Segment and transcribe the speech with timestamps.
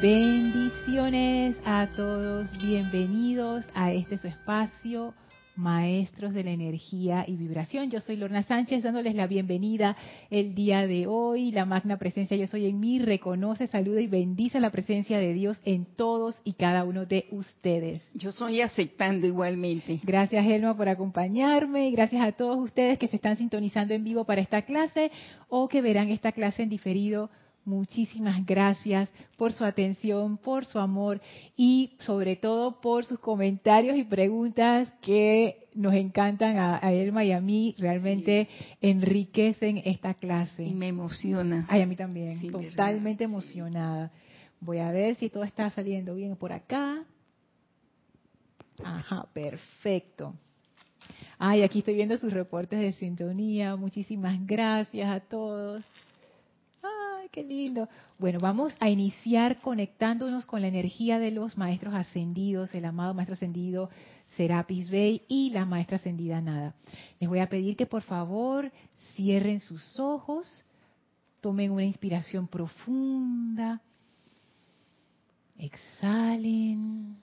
[0.00, 5.12] Bendiciones a todos, bienvenidos a este su espacio,
[5.56, 7.90] Maestros de la Energía y Vibración.
[7.90, 9.96] Yo soy Lorna Sánchez dándoles la bienvenida
[10.30, 11.50] el día de hoy.
[11.50, 15.60] La magna presencia Yo Soy en mí reconoce, saluda y bendice la presencia de Dios
[15.64, 18.00] en todos y cada uno de ustedes.
[18.14, 19.98] Yo soy aceptando igualmente.
[20.04, 24.22] Gracias Elma por acompañarme y gracias a todos ustedes que se están sintonizando en vivo
[24.22, 25.10] para esta clase
[25.48, 27.30] o que verán esta clase en diferido
[27.68, 31.20] Muchísimas gracias por su atención, por su amor
[31.54, 37.42] y sobre todo por sus comentarios y preguntas que nos encantan a, Elma y a
[37.42, 38.48] mí, realmente
[38.80, 40.64] enriquecen esta clase.
[40.64, 41.66] Y me emociona.
[41.68, 44.12] Ay, a mí también, totalmente emocionada.
[44.60, 47.04] Voy a ver si todo está saliendo bien por acá.
[48.82, 50.32] Ajá, perfecto.
[51.38, 53.76] Ay, aquí estoy viendo sus reportes de sintonía.
[53.76, 55.84] Muchísimas gracias a todos
[57.28, 57.88] qué lindo.
[58.18, 63.34] Bueno, vamos a iniciar conectándonos con la energía de los maestros ascendidos, el amado maestro
[63.34, 63.90] ascendido
[64.36, 66.74] Serapis Bey y la maestra ascendida Nada.
[67.20, 68.70] Les voy a pedir que por favor
[69.14, 70.64] cierren sus ojos,
[71.40, 73.80] tomen una inspiración profunda,
[75.58, 77.16] exhalen,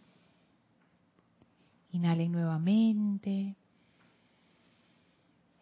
[1.92, 3.56] inhalen nuevamente.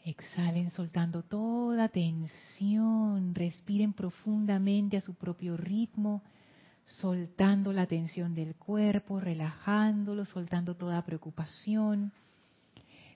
[0.05, 6.21] Exhalen soltando toda tensión, respiren profundamente a su propio ritmo,
[6.85, 12.11] soltando la tensión del cuerpo, relajándolo, soltando toda preocupación,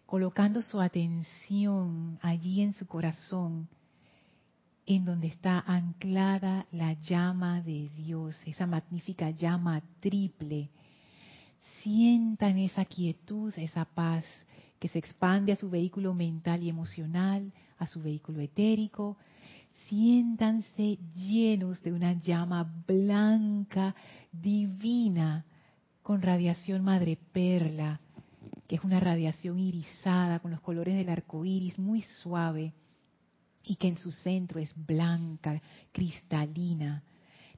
[0.05, 3.67] colocando su atención allí en su corazón,
[4.85, 10.69] en donde está anclada la llama de Dios, esa magnífica llama triple.
[11.81, 14.23] Sientan esa quietud, esa paz
[14.79, 19.17] que se expande a su vehículo mental y emocional, a su vehículo etérico.
[19.87, 23.95] Siéntanse llenos de una llama blanca,
[24.31, 25.45] divina,
[26.03, 27.99] con radiación madre perla,
[28.67, 32.73] que es una radiación irisada con los colores del arco iris, muy suave,
[33.63, 35.61] y que en su centro es blanca,
[35.91, 37.03] cristalina.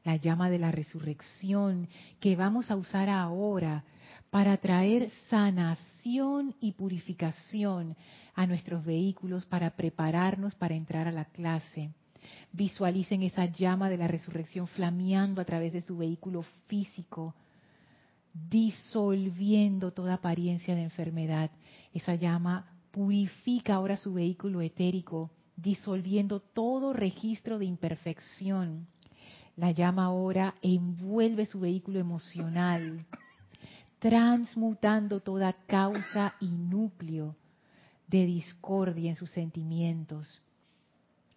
[0.04, 1.88] La llama de la resurrección
[2.20, 3.84] que vamos a usar ahora
[4.30, 7.96] para traer sanación y purificación
[8.36, 11.92] a nuestros vehículos para prepararnos para entrar a la clase.
[12.52, 17.36] Visualicen esa llama de la resurrección flameando a través de su vehículo físico,
[18.34, 21.52] disolviendo toda apariencia de enfermedad.
[21.94, 28.88] Esa llama purifica ahora su vehículo etérico, disolviendo todo registro de imperfección.
[29.56, 33.06] La llama ahora envuelve su vehículo emocional,
[34.00, 37.36] transmutando toda causa y núcleo
[38.08, 40.42] de discordia en sus sentimientos.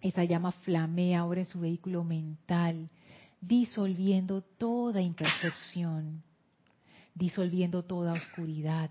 [0.01, 2.89] Esa llama flamea ahora en su vehículo mental,
[3.41, 6.23] disolviendo toda imperfección,
[7.15, 8.91] disolviendo toda oscuridad.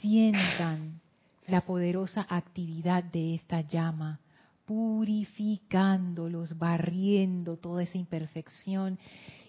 [0.00, 1.00] Sientan
[1.46, 4.20] la poderosa actividad de esta llama,
[4.64, 8.98] purificándolos, barriendo toda esa imperfección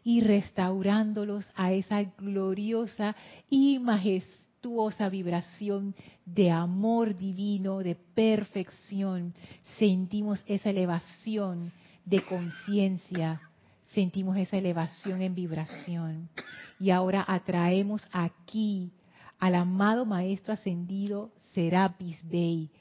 [0.08, 3.14] y restaurándolos a esa gloriosa
[3.50, 5.96] y majestuosa vibración
[6.26, 9.34] de amor divino, de perfección.
[9.78, 11.74] Sentimos esa elevación
[12.06, 13.42] de conciencia,
[13.88, 16.30] sentimos esa elevación en vibración.
[16.80, 18.94] Y ahora atraemos aquí
[19.40, 22.72] al amado Maestro Ascendido Serapis Bey.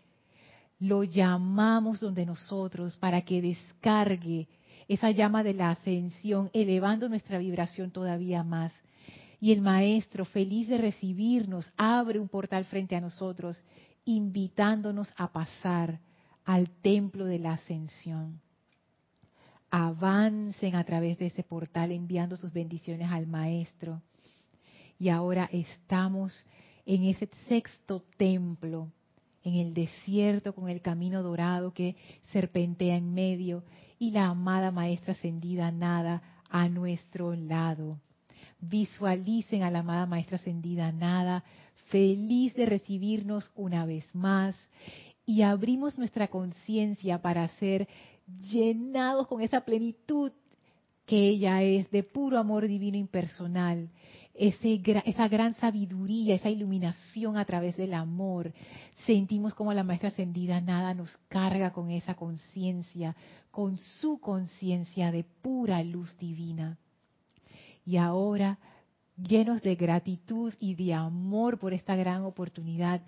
[0.78, 4.46] Lo llamamos donde nosotros para que descargue
[4.88, 8.72] esa llama de la ascensión, elevando nuestra vibración todavía más.
[9.40, 13.62] Y el Maestro, feliz de recibirnos, abre un portal frente a nosotros,
[14.04, 16.00] invitándonos a pasar
[16.44, 18.40] al templo de la ascensión.
[19.70, 24.00] Avancen a través de ese portal enviando sus bendiciones al Maestro.
[24.98, 26.46] Y ahora estamos
[26.86, 28.92] en ese sexto templo,
[29.42, 31.96] en el desierto con el camino dorado que
[32.32, 33.64] serpentea en medio
[33.98, 38.00] y la amada Maestra Ascendida Nada a nuestro lado.
[38.60, 41.44] Visualicen a la amada Maestra Ascendida Nada
[41.88, 44.56] feliz de recibirnos una vez más
[45.24, 47.88] y abrimos nuestra conciencia para ser
[48.50, 50.32] llenados con esa plenitud
[51.04, 53.88] que ella es de puro amor divino impersonal,
[54.38, 58.52] ese, esa gran sabiduría, esa iluminación a través del amor.
[59.06, 63.16] Sentimos como la maestra ascendida nada nos carga con esa conciencia,
[63.50, 66.78] con su conciencia de pura luz divina.
[67.84, 68.58] Y ahora,
[69.16, 73.02] llenos de gratitud y de amor por esta gran oportunidad,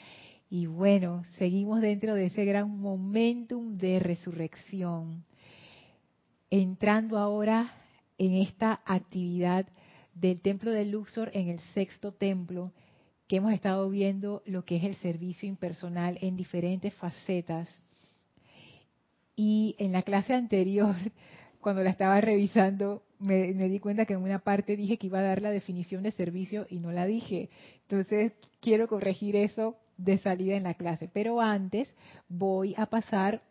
[0.51, 5.25] Y bueno, seguimos dentro de ese gran momentum de resurrección,
[6.51, 7.71] entrando ahora
[8.17, 9.67] en esta actividad
[10.15, 12.73] del templo de Luxor en el sexto templo,
[13.29, 17.69] que hemos estado viendo lo que es el servicio impersonal en diferentes facetas.
[19.37, 20.97] Y en la clase anterior,
[21.69, 25.23] cuando la estaba revisando, me, di cuenta que en una parte dije que iba a
[25.23, 27.51] dar la definición de servicio y no la dije.
[27.83, 28.33] Entonces,
[28.63, 31.11] quiero corregir eso de salida en la clase.
[31.13, 31.87] Pero antes
[32.27, 33.43] voy a pasar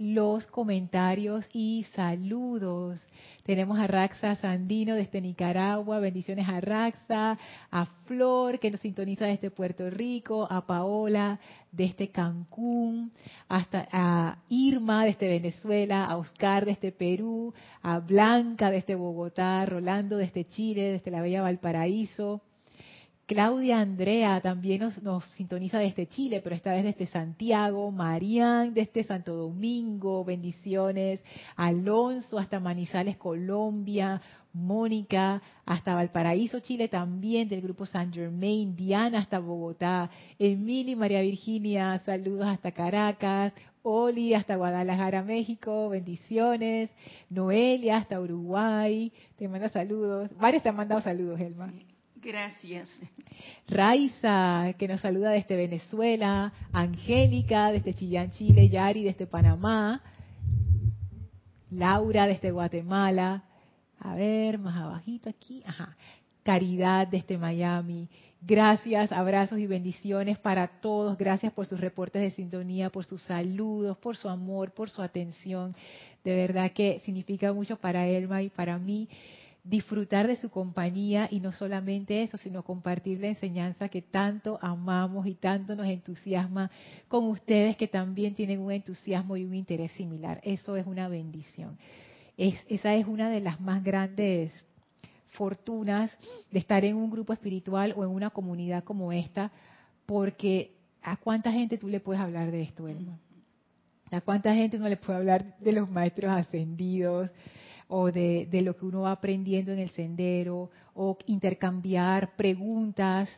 [0.00, 3.06] los comentarios y saludos.
[3.44, 7.38] Tenemos a Raxa Sandino desde Nicaragua, bendiciones a Raxa,
[7.70, 11.38] a Flor que nos sintoniza desde Puerto Rico, a Paola
[11.70, 13.12] desde Cancún,
[13.46, 20.48] hasta a Irma desde Venezuela, a Oscar desde Perú, a Blanca desde Bogotá, Rolando desde
[20.48, 22.40] Chile, desde la Bella Valparaíso,
[23.30, 27.92] Claudia Andrea también nos, sintoniza desde Chile, pero esta vez desde Santiago.
[27.92, 31.20] Marían desde Santo Domingo, bendiciones.
[31.54, 34.20] Alonso hasta Manizales, Colombia.
[34.52, 38.74] Mónica hasta Valparaíso, Chile también del grupo San Germain.
[38.74, 40.10] Diana hasta Bogotá.
[40.36, 43.52] Emily María Virginia, saludos hasta Caracas.
[43.82, 46.90] Oli hasta Guadalajara, México, bendiciones.
[47.28, 50.36] Noelia hasta Uruguay, te manda saludos.
[50.36, 51.72] Varios te han mandado saludos, Elma.
[52.22, 52.90] Gracias.
[53.66, 56.52] Raiza, que nos saluda desde Venezuela.
[56.72, 58.68] Angélica, desde Chillán, Chile.
[58.68, 60.02] Yari, desde Panamá.
[61.70, 63.44] Laura, desde Guatemala.
[63.98, 65.62] A ver, más abajito aquí.
[65.64, 65.96] Ajá.
[66.42, 68.08] Caridad, desde Miami.
[68.42, 71.16] Gracias, abrazos y bendiciones para todos.
[71.16, 75.74] Gracias por sus reportes de sintonía, por sus saludos, por su amor, por su atención.
[76.24, 79.08] De verdad que significa mucho para Elma y para mí
[79.62, 85.26] disfrutar de su compañía y no solamente eso, sino compartir la enseñanza que tanto amamos
[85.26, 86.70] y tanto nos entusiasma
[87.08, 90.40] con ustedes que también tienen un entusiasmo y un interés similar.
[90.44, 91.76] Eso es una bendición.
[92.36, 94.52] Es, esa es una de las más grandes
[95.32, 96.10] fortunas
[96.50, 99.52] de estar en un grupo espiritual o en una comunidad como esta,
[100.06, 103.18] porque ¿a cuánta gente tú le puedes hablar de esto, Elma?
[104.10, 107.30] ¿A cuánta gente uno le puede hablar de los maestros ascendidos?
[107.90, 113.28] O de, lo que uno va aprendiendo en el sendero, o intercambiar preguntas,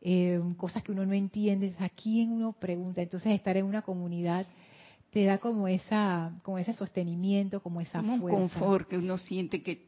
[0.00, 3.02] eh, cosas que uno no entiende, a quién uno pregunta.
[3.02, 4.46] Entonces estar en una comunidad
[5.10, 8.24] te da como esa como ese sostenimiento, como esa fuerza.
[8.24, 9.86] Un confort que uno siente que,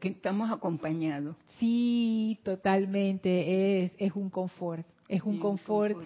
[0.00, 1.36] que estamos acompañados.
[1.58, 5.98] Sí, totalmente, es, es un confort, es un confort,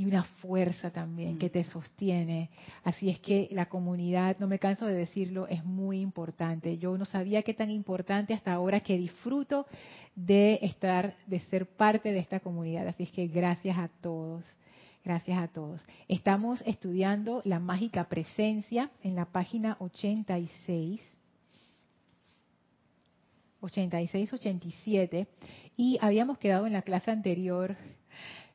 [0.00, 1.50] y una fuerza también que mm.
[1.50, 2.48] te sostiene.
[2.84, 6.78] Así es que la comunidad, no me canso de decirlo, es muy importante.
[6.78, 9.66] Yo no sabía qué tan importante hasta ahora que disfruto
[10.14, 12.88] de estar, de ser parte de esta comunidad.
[12.88, 14.42] Así es que gracias a todos.
[15.04, 15.84] Gracias a todos.
[16.08, 20.98] Estamos estudiando la mágica presencia en la página 86.
[23.60, 25.26] 86-87
[25.76, 27.76] y habíamos quedado en la clase anterior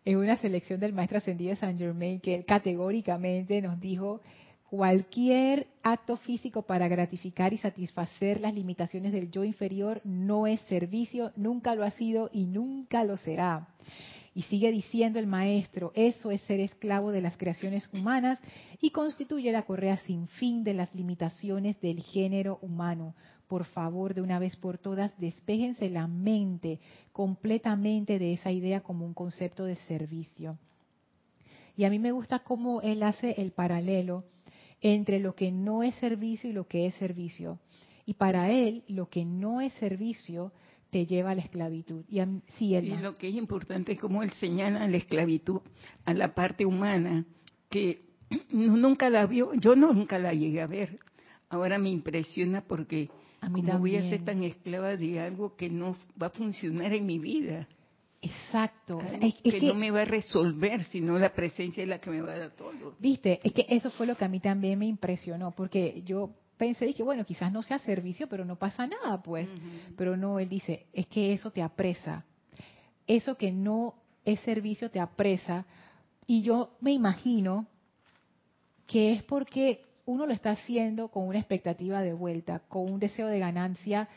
[0.05, 4.21] en una selección del maestro ascendido de Saint Germain que categóricamente nos dijo
[4.69, 11.31] cualquier acto físico para gratificar y satisfacer las limitaciones del yo inferior no es servicio,
[11.35, 13.67] nunca lo ha sido y nunca lo será.
[14.33, 18.39] Y sigue diciendo el maestro, eso es ser esclavo de las creaciones humanas
[18.81, 23.15] y constituye la correa sin fin de las limitaciones del género humano.
[23.47, 26.79] Por favor, de una vez por todas, despéjense la mente
[27.11, 30.57] completamente de esa idea como un concepto de servicio.
[31.77, 34.23] Y a mí me gusta cómo él hace el paralelo
[34.81, 37.59] entre lo que no es servicio y lo que es servicio.
[38.05, 40.51] Y para él, lo que no es servicio
[40.91, 42.05] te lleva a la esclavitud.
[42.07, 42.21] Y,
[42.53, 45.59] sí, lo que es importante es cómo él señala la esclavitud
[46.05, 47.25] a la parte humana,
[47.69, 48.01] que
[48.51, 50.99] nunca la vio, yo nunca la llegué a ver.
[51.49, 53.09] Ahora me impresiona porque
[53.45, 57.05] a mí voy a ser tan esclava de algo que no va a funcionar en
[57.05, 57.67] mi vida.
[58.21, 58.99] Exacto.
[59.21, 62.33] Es, que, no me va a resolver, sino la presencia es la que me va
[62.33, 62.95] a dar todo.
[62.99, 66.85] Viste, es que eso fue lo que a mí también me impresionó, porque yo pensé,
[66.85, 69.47] dije, bueno, quizás no sea servicio, pero no pasa nada, pues.
[69.95, 72.25] Pero no, él dice, es que eso te apresa.
[73.05, 75.65] Eso que no es servicio te apresa.
[76.25, 77.67] Y yo me imagino
[78.87, 83.27] que es porque uno lo está haciendo con una expectativa de vuelta, con un deseo
[83.27, 84.07] de ganancia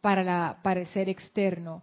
[0.00, 1.82] para, la, para el ser externo.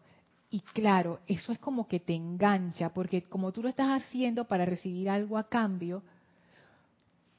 [0.49, 4.65] Y claro, eso es como que te engancha, porque como tú lo estás haciendo para
[4.65, 6.03] recibir algo a cambio,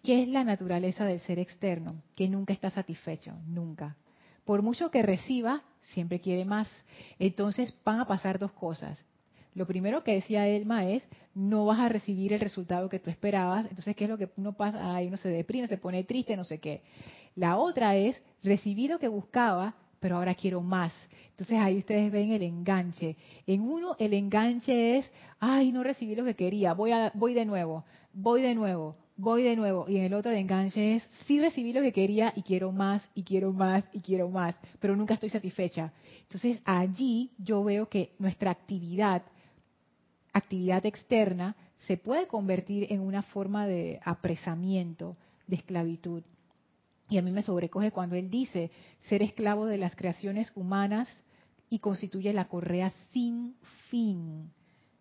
[0.03, 2.03] ¿qué es la naturaleza del ser externo?
[2.15, 3.97] Que nunca está satisfecho, nunca.
[4.45, 6.71] Por mucho que reciba, siempre quiere más.
[7.19, 9.05] Entonces van a pasar dos cosas.
[9.59, 11.03] Lo primero que decía Elma es,
[11.35, 13.67] no vas a recibir el resultado que tú esperabas.
[13.67, 14.95] Entonces, ¿qué es lo que uno pasa?
[14.95, 16.83] Ahí uno se deprime, se pone triste, no sé qué.
[17.35, 20.93] La otra es, recibí lo que buscaba, pero ahora quiero más.
[21.31, 23.17] Entonces ahí ustedes ven el enganche.
[23.49, 25.11] En uno el enganche es,
[25.41, 29.43] ay, no recibí lo que quería, voy, a, voy de nuevo, voy de nuevo, voy
[29.43, 29.87] de nuevo.
[29.89, 33.03] Y en el otro el enganche es, sí recibí lo que quería y quiero más,
[33.13, 35.93] y quiero más, y quiero más, pero nunca estoy satisfecha.
[36.23, 39.23] Entonces allí yo veo que nuestra actividad
[40.33, 41.57] actividad externa
[41.87, 45.17] se puede convertir en una forma de apresamiento,
[45.47, 46.23] de esclavitud.
[47.09, 48.71] Y a mí me sobrecoge cuando él dice
[49.09, 51.09] ser esclavo de las creaciones humanas
[51.71, 53.55] y constituye la correa sin
[53.91, 54.51] fin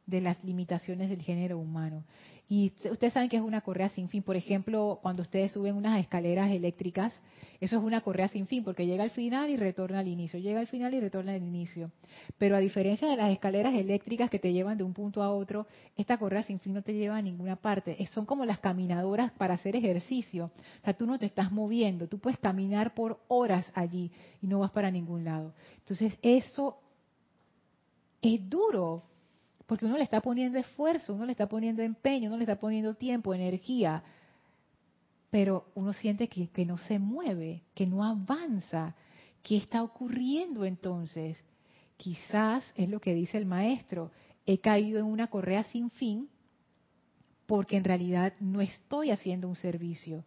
[0.06, 2.04] de las limitaciones del género humano.
[2.50, 4.24] Y ustedes saben que es una correa sin fin.
[4.24, 7.14] Por ejemplo, cuando ustedes suben unas escaleras eléctricas,
[7.60, 10.60] eso es una correa sin fin, porque llega al final y retorna al inicio, llega
[10.60, 11.92] al final y retorna al inicio.
[12.38, 15.68] Pero a diferencia de las escaleras eléctricas que te llevan de un punto a otro,
[15.98, 17.98] esta correa sin fin no te lleva a ninguna parte.
[18.12, 20.46] Son como las caminadoras para hacer ejercicio.
[20.46, 24.12] O sea, tú no te estás moviendo, tú puedes caminar por horas allí
[24.42, 25.54] y no vas para ningún lado.
[25.80, 26.78] Entonces, eso
[28.22, 29.02] es duro,
[29.68, 32.96] porque uno le está poniendo esfuerzo, uno le está poniendo empeño, uno le está poniendo
[32.96, 34.02] tiempo, energía,
[35.30, 38.96] pero uno siente que, que no se mueve, que no avanza.
[39.44, 41.38] ¿Qué está ocurriendo entonces?
[41.98, 44.12] Quizás es lo que dice el maestro,
[44.46, 46.30] he caído en una correa sin fin
[47.46, 50.24] porque en realidad no estoy haciendo un servicio.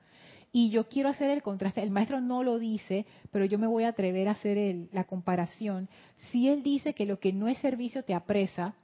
[0.52, 3.84] Y yo quiero hacer el contraste, el maestro no lo dice, pero yo me voy
[3.84, 5.88] a atrever a hacer la comparación.
[6.30, 8.74] Si él dice que lo que no es servicio te apresa,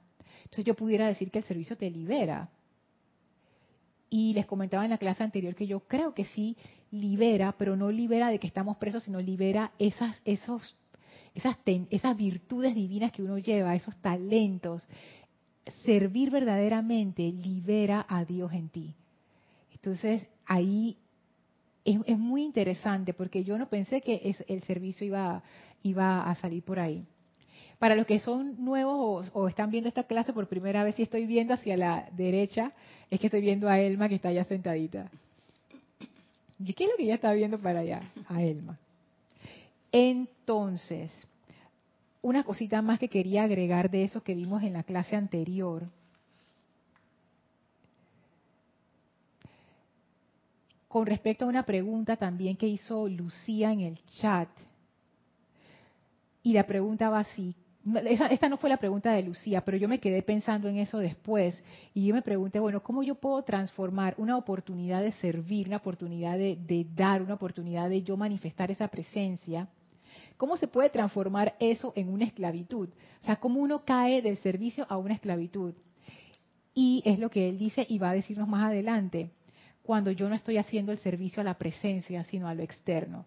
[0.47, 2.49] entonces yo pudiera decir que el servicio te libera.
[4.09, 6.55] Y les comentaba en la clase anterior que yo creo que sí
[6.89, 10.73] libera, pero no libera de que estamos presos, sino libera esas, esos,
[11.35, 14.87] esas, esas virtudes divinas que uno lleva, esos talentos.
[15.83, 18.93] Servir verdaderamente libera a Dios en ti.
[19.73, 20.95] Entonces ahí
[21.83, 25.43] es, es muy interesante porque yo no pensé que es, el servicio iba,
[25.83, 27.05] iba a salir por ahí.
[27.79, 31.27] Para los que son nuevos o, están viendo esta clase por primera vez, si estoy
[31.27, 32.71] viendo hacia la derecha,
[33.11, 35.11] es que estoy viendo a Elma que está allá sentadita.
[36.59, 38.01] ¿Y qué es lo que ella está viendo para allá?
[38.29, 38.79] A Elma.
[39.91, 41.11] Entonces,
[42.21, 45.87] una cosita más que quería agregar de eso que vimos en la clase anterior.
[50.87, 54.49] Con respecto a una pregunta también que hizo Lucía en el chat.
[56.41, 57.53] Y la pregunta va así,
[58.29, 61.63] esta no fue la pregunta de Lucía, pero yo me quedé pensando en eso después
[61.93, 66.37] y yo me pregunté, bueno, ¿cómo yo puedo transformar una oportunidad de servir, una oportunidad
[66.37, 69.67] de, de dar, una oportunidad de yo manifestar esa presencia?
[70.37, 72.89] ¿Cómo se puede transformar eso en una esclavitud?
[73.21, 75.73] O sea, ¿cómo uno cae del servicio a una esclavitud?
[76.73, 79.31] Y es lo que él dice y va a decirnos más adelante,
[79.81, 83.25] cuando yo no estoy haciendo el servicio a la presencia, sino a lo externo.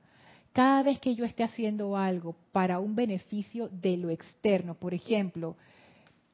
[0.52, 5.57] Cada vez que yo esté haciendo algo para un beneficio de lo externo, por ejemplo,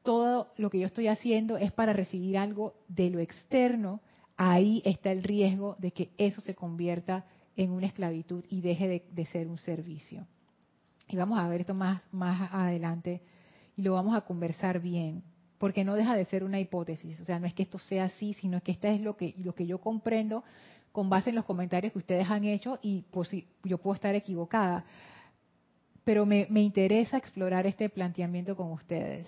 [0.01, 4.01] todo lo que yo estoy haciendo es para recibir algo de lo externo,
[4.37, 9.25] ahí está el riesgo de que eso se convierta en una esclavitud y deje de,
[9.25, 10.25] ser un servicio.
[11.09, 13.21] Y vamos a ver esto más, más adelante
[13.75, 15.23] y lo vamos a conversar bien,
[15.57, 17.19] porque no deja de ser una hipótesis.
[17.19, 19.53] O sea, no es que esto sea así, sino que esta es lo que, lo
[19.53, 20.43] que yo comprendo
[20.97, 23.29] con base en los comentarios que ustedes han hecho y pues
[23.63, 24.83] yo puedo estar equivocada.
[26.03, 29.27] Pero me, interesa explorar este planteamiento con ustedes.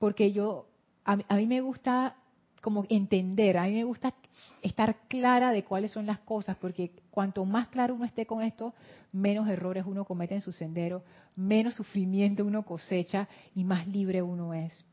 [0.00, 0.66] Porque yo,
[1.04, 2.16] a, a mí me gusta
[2.60, 4.12] como entender, a mí me gusta
[4.60, 8.74] estar clara de cuáles son las cosas, porque cuanto más claro uno esté con esto,
[9.12, 11.04] menos errores uno comete en su sendero,
[11.36, 14.84] menos sufrimiento uno cosecha y más libre uno es.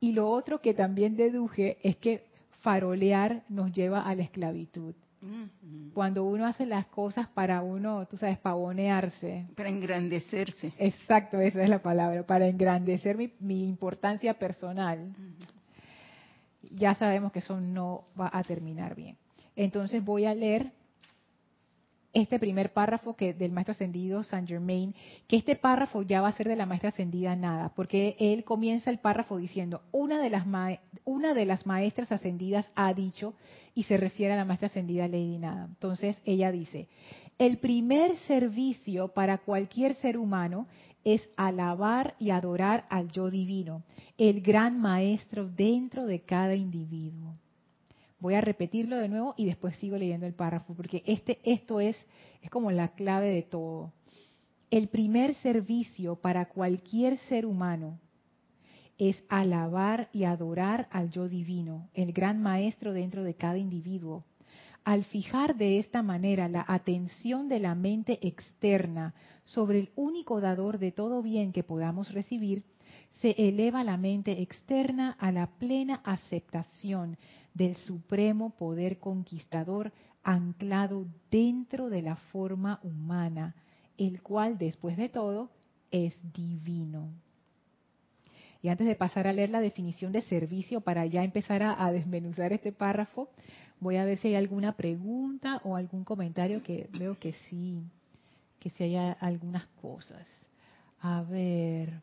[0.00, 2.33] Y lo otro que también deduje es que
[2.64, 4.94] farolear nos lleva a la esclavitud.
[5.94, 9.46] Cuando uno hace las cosas para uno, tú sabes, pavonearse.
[9.54, 10.72] Para engrandecerse.
[10.78, 15.14] Exacto, esa es la palabra, para engrandecer mi, importancia personal.
[16.70, 19.16] Ya sabemos que eso no va a terminar bien.
[19.56, 20.72] Entonces voy a leer
[22.14, 24.94] este primer párrafo que del maestro ascendido Saint Germain,
[25.26, 28.90] que este párrafo ya va a ser de la maestra ascendida nada, porque él comienza
[28.90, 30.44] el párrafo diciendo, una de las,
[31.04, 33.34] una de las maestras ascendidas ha dicho,
[33.74, 35.66] y se refiere a la maestra ascendida Lady Nada.
[35.66, 36.88] Entonces ella dice,
[37.38, 40.68] el primer servicio para cualquier ser humano
[41.02, 43.82] es alabar y adorar al yo divino,
[44.16, 47.32] el gran maestro dentro de cada individuo.
[48.24, 51.94] Voy a repetirlo de nuevo y después sigo leyendo el párrafo, porque este, esto es,
[52.40, 53.92] es como la clave de todo.
[54.70, 58.00] El primer servicio para cualquier ser humano
[58.96, 64.24] es alabar y adorar al yo divino, el gran maestro dentro de cada individuo.
[64.84, 69.12] Al fijar de esta manera la atención de la mente externa
[69.44, 72.64] sobre el único dador de todo bien que podamos recibir,
[73.20, 77.18] se eleva la mente externa a la plena aceptación
[77.54, 79.92] del supremo poder conquistador
[80.22, 83.54] anclado dentro de la forma humana,
[83.96, 85.50] el cual después de todo
[85.90, 87.08] es divino.
[88.60, 92.52] Y antes de pasar a leer la definición de servicio para ya empezar a, desmenuzar
[92.52, 93.28] este párrafo,
[93.78, 97.82] voy a ver si hay alguna pregunta o algún comentario que veo que sí,
[98.58, 100.26] que sí haya algunas cosas.
[101.02, 102.00] A ver.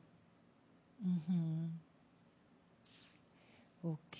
[3.81, 4.17] Ok.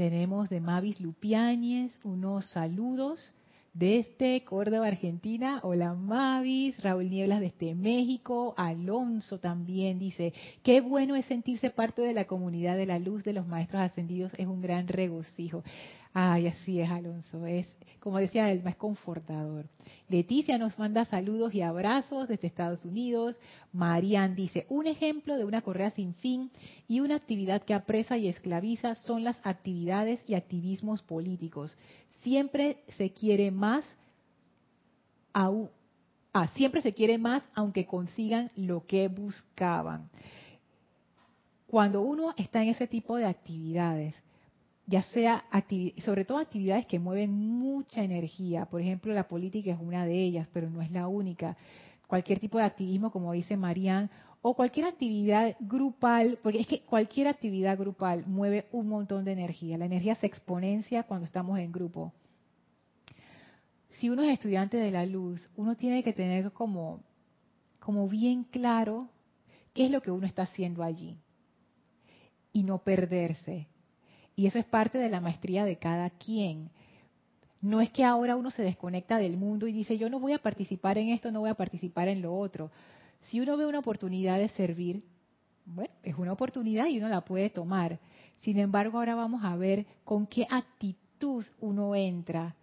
[0.00, 3.34] Tenemos de Mavis Lupiáñez unos saludos
[3.74, 5.60] desde Córdoba, Argentina.
[5.62, 10.32] Hola Mavis, Raúl Nieblas desde México, Alonso también dice,
[10.62, 14.32] qué bueno es sentirse parte de la comunidad de la luz de los maestros ascendidos,
[14.38, 15.62] es un gran regocijo.
[16.12, 17.46] Ay, así es, Alonso.
[17.46, 19.66] Es, como decía él, más confortador.
[20.08, 23.36] Leticia nos manda saludos y abrazos desde Estados Unidos.
[23.72, 26.50] Marian dice, un ejemplo de una correa sin fin
[26.88, 31.76] y una actividad que apresa y esclaviza son las actividades y activismos políticos.
[32.22, 33.84] Siempre se quiere más,
[35.32, 35.52] ah,
[36.54, 40.10] siempre se quiere más aunque consigan lo que buscaban.
[41.68, 44.16] Cuando uno está en ese tipo de actividades,
[44.90, 45.44] ya sea
[46.04, 48.66] sobre todo actividades que mueven mucha energía.
[48.66, 51.56] Por ejemplo, la política es una de ellas, pero no es la única.
[52.08, 54.10] Cualquier tipo de activismo, como dice Marían,
[54.42, 59.78] o cualquier actividad grupal, porque es que cualquier actividad grupal mueve un montón de energía.
[59.78, 62.12] La energía se exponencia cuando estamos en grupo.
[63.90, 67.00] Si uno es estudiante de la luz, uno tiene que tener como,
[67.78, 69.08] como bien claro
[69.72, 71.16] qué es lo que uno está haciendo allí
[72.52, 73.69] y no perderse
[74.40, 76.70] y eso es parte de la maestría de cada quien.
[77.60, 80.38] No es que ahora uno se desconecta del mundo y dice, yo no voy a
[80.38, 82.70] participar en esto, no voy a participar en lo otro.
[83.20, 85.04] Si uno ve una oportunidad de servir,
[85.66, 87.98] bueno, es una oportunidad y uno la puede tomar.
[88.38, 92.56] Sin embargo, ahora vamos a ver con qué actitud uno entra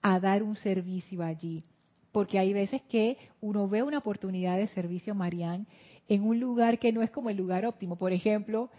[0.00, 1.62] a dar un servicio allí.
[2.10, 5.68] Porque hay veces que uno ve una oportunidad de servicio, Marián,
[6.08, 7.94] en un lugar que no es como el lugar óptimo.
[7.94, 8.70] Por ejemplo,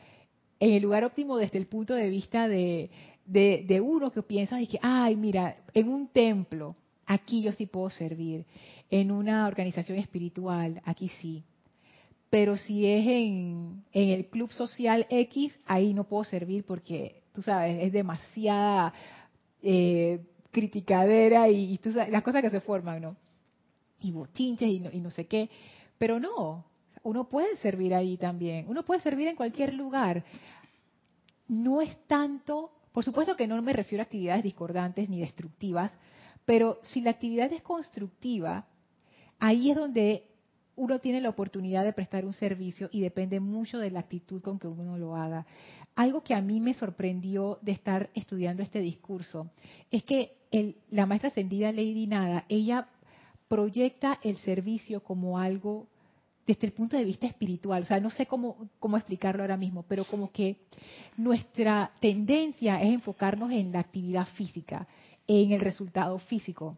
[0.59, 2.89] en el lugar óptimo desde el punto de vista de,
[3.25, 7.89] de, uno que piensa y que, ay, mira, en un templo, aquí yo sí puedo
[7.89, 8.45] servir.
[8.89, 11.43] En una organización espiritual, aquí sí.
[12.29, 17.41] Pero si es en, en el club social X, ahí no puedo servir porque, tú
[17.41, 18.93] sabes, es demasiada
[19.61, 20.19] eh,
[20.51, 23.15] criticadera y, tú sabes, las cosas que se forman, ¿no?
[24.01, 25.49] Y bochinches y no, y no sé qué.
[25.97, 26.65] Pero no,
[27.03, 28.65] uno puede servir ahí también.
[28.67, 30.23] Uno puede servir en cualquier lugar
[31.47, 35.91] no es tanto, por supuesto que no me refiero a actividades discordantes ni destructivas,
[36.45, 38.65] pero si la actividad es constructiva,
[39.39, 40.25] ahí es donde
[40.75, 44.57] uno tiene la oportunidad de prestar un servicio y depende mucho de la actitud con
[44.57, 45.45] que uno lo haga.
[45.95, 49.51] Algo que a mí me sorprendió de estar estudiando este discurso
[49.91, 50.37] es que
[50.89, 52.87] la maestra ascendida Lady Nada, ella
[53.47, 55.87] proyecta el servicio como algo
[56.45, 59.83] desde el punto de vista espiritual, o sea, no sé cómo, cómo explicarlo ahora mismo,
[59.83, 60.57] pero como que
[61.15, 64.87] nuestra tendencia es enfocarnos en la actividad física,
[65.27, 66.77] en el resultado físico.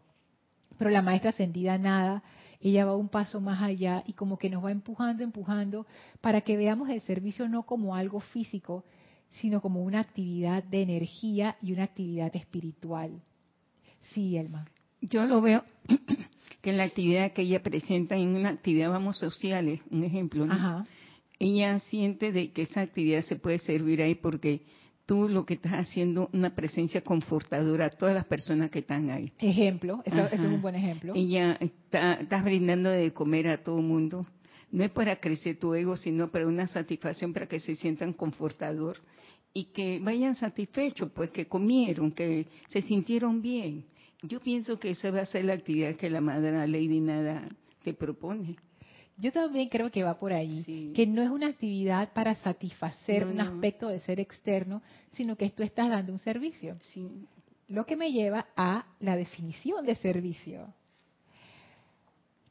[0.78, 2.22] Pero la maestra ascendida nada,
[2.60, 5.86] ella va un paso más allá y como que nos va empujando, empujando,
[6.20, 8.84] para que veamos el servicio no como algo físico,
[9.30, 13.20] sino como una actividad de energía y una actividad espiritual.
[14.12, 14.66] Sí, Elma.
[15.00, 15.64] Yo lo veo
[16.62, 20.84] que en la actividad que ella presenta, en una actividad, vamos, sociales, un ejemplo, ¿no?
[21.38, 24.62] ella siente de que esa actividad se puede servir ahí porque
[25.04, 29.32] tú lo que estás haciendo una presencia confortadora a todas las personas que están ahí.
[29.38, 31.12] Ejemplo, eso, es un buen ejemplo.
[31.14, 34.26] Ella está, estás brindando de comer a todo el mundo.
[34.72, 38.98] No es para crecer tu ego, sino para una satisfacción, para que se sientan confortador
[39.52, 43.84] y que vayan satisfechos, pues que comieron, que se sintieron bien.
[44.28, 47.48] Yo pienso que esa va a ser la actividad que la Madre Lady Nada
[47.82, 48.56] te propone.
[49.18, 53.40] Yo también creo que va por ahí, que no es una actividad para satisfacer un
[53.40, 56.76] aspecto de ser externo, sino que tú estás dando un servicio.
[57.68, 60.72] Lo que me lleva a la definición de servicio.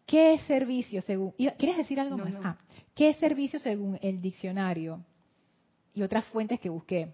[0.08, 1.32] ¿Qué es servicio según...
[1.32, 2.34] ¿Quieres decir algo más?
[2.44, 2.58] Ah,
[2.96, 5.04] ¿Qué es servicio según el diccionario
[5.94, 7.14] y otras fuentes que busqué?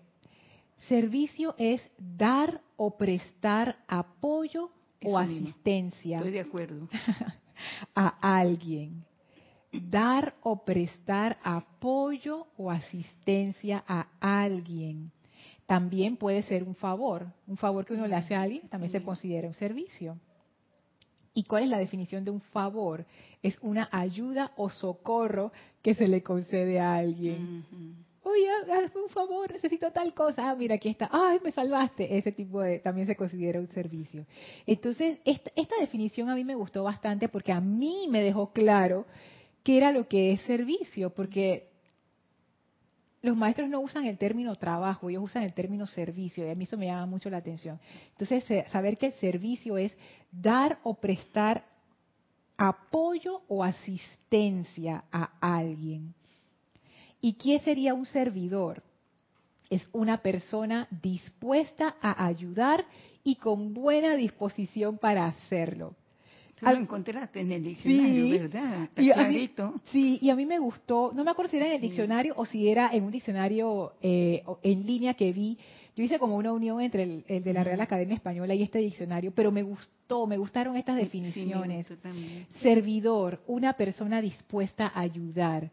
[0.88, 4.72] Servicio es dar o prestar apoyo
[5.04, 6.18] o asistencia.
[6.18, 6.88] Estoy de acuerdo.
[7.96, 9.06] a alguien
[9.72, 15.12] dar o prestar apoyo o asistencia a alguien.
[15.66, 17.28] También puede ser un favor.
[17.48, 20.18] Un favor que uno le hace a alguien también se considera un servicio.
[21.34, 23.06] ¿Y cuál es la definición de un favor?
[23.42, 27.64] Es una ayuda o socorro que se le concede a alguien.
[28.24, 30.50] Oye, hazme un favor, necesito tal cosa.
[30.50, 31.10] Ah, mira, aquí está.
[31.12, 32.18] Ay, me salvaste.
[32.18, 34.26] Ese tipo de también se considera un servicio.
[34.68, 39.08] Entonces, esta definición a mí me gustó bastante porque a mí me dejó claro
[39.64, 41.70] qué era lo que es servicio, porque
[43.24, 46.64] los maestros no usan el término trabajo, ellos usan el término servicio, y a mí
[46.64, 47.80] eso me llama mucho la atención.
[48.12, 49.96] Entonces, saber que el servicio es
[50.32, 51.66] dar o prestar
[52.58, 56.14] apoyo o asistencia a alguien.
[57.22, 58.84] ¿Y qué sería un servidor?
[59.70, 62.86] Es una persona dispuesta a ayudar
[63.24, 65.96] y con buena disposición para hacerlo.
[66.56, 68.90] Tú lo encontraste en el diccionario, ¿verdad?
[68.98, 69.52] y mí,
[69.92, 72.46] sí, y a mí me gustó, no me acuerdo si era en el diccionario o
[72.46, 75.58] si era en un diccionario eh, en línea que vi.
[75.96, 79.32] Yo hice como una unión entre el, de la Real Academia Española y este diccionario,
[79.34, 81.88] pero me gustó, me gustaron estas definiciones.
[82.62, 85.72] Servidor, una persona dispuesta a ayudar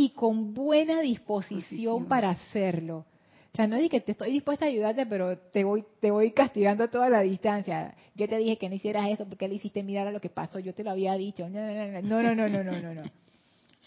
[0.00, 3.04] y con buena disposición para hacerlo.
[3.52, 6.30] O sea, no es que te estoy dispuesta a ayudarte, pero te voy, te voy
[6.30, 7.94] castigando a toda la distancia.
[8.14, 10.58] Yo te dije que no hicieras eso porque le hiciste mirar a lo que pasó.
[10.58, 11.50] Yo te lo había dicho.
[11.50, 13.02] No, no, no, no, no, no, no, no.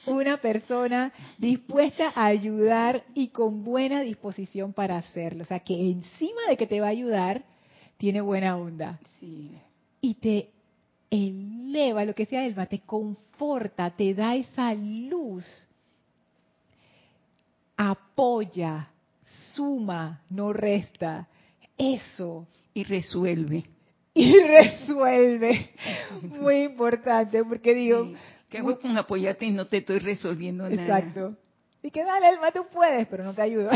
[0.05, 5.41] Una persona dispuesta a ayudar y con buena disposición para hacerlo.
[5.41, 7.43] O sea, que encima de que te va a ayudar,
[7.97, 8.99] tiene buena onda.
[9.19, 9.49] Sí.
[9.99, 10.49] Y te
[11.09, 15.45] eleva, lo que sea Elma, te conforta, te da esa luz,
[17.77, 18.89] apoya,
[19.53, 21.27] suma, no resta.
[21.77, 22.47] Eso.
[22.73, 23.65] Y resuelve.
[24.13, 25.71] Y resuelve.
[26.21, 28.11] Muy importante, porque digo...
[28.49, 30.81] que hago con apoyarte y no te estoy resolviendo nada?
[30.81, 31.35] Exacto.
[31.81, 33.69] Y que dale, Alma, tú puedes, pero no te ayudo.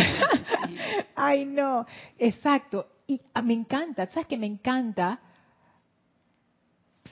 [1.15, 1.86] Ay, no.
[2.17, 2.88] Exacto.
[3.05, 5.19] Y ah, me encanta, ¿sabes que me encanta?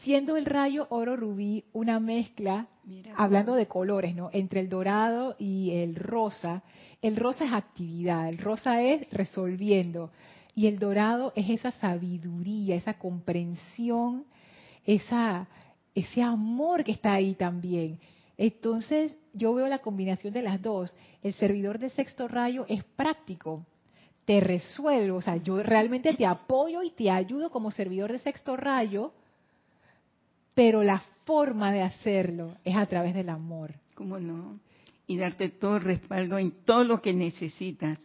[0.06, 2.68] Siendo el rayo oro rubí una mezcla,
[3.16, 4.30] hablando de colores, ¿no?
[4.34, 6.62] Entre el dorado y el rosa.
[7.02, 10.12] El rosa es actividad, el rosa es resolviendo.
[10.54, 14.26] Y el dorado es esa sabiduría, esa comprensión,
[14.86, 15.48] esa,
[15.96, 18.00] ese amor que está ahí también.
[18.38, 20.94] Entonces, yo veo la combinación de las dos.
[21.24, 23.66] El servidor de sexto rayo es práctico,
[24.26, 28.56] te resuelvo, o sea, yo realmente te apoyo y te ayudo como servidor de sexto
[28.56, 29.12] rayo
[30.56, 33.76] pero la forma de hacerlo es a través del amor.
[33.94, 34.60] ¿Cómo no?
[35.06, 38.00] Y darte todo el respaldo en todo lo que necesitas.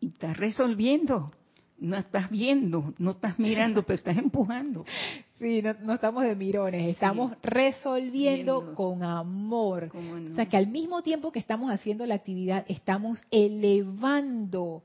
[0.00, 1.30] Y estás resolviendo.
[1.78, 4.84] No estás viendo, no estás mirando, pero estás empujando.
[5.40, 9.90] Sí, no, estamos de mirones, estamos resolviendo con amor.
[9.94, 14.82] O sea que al mismo tiempo que estamos haciendo la actividad, estamos elevando.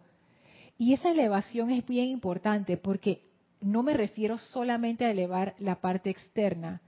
[0.77, 3.21] Y esa elevación es bien importante porque
[3.59, 6.81] no me refiero solamente a elevar la parte externa,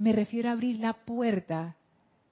[0.00, 1.76] me refiero a abrir la puerta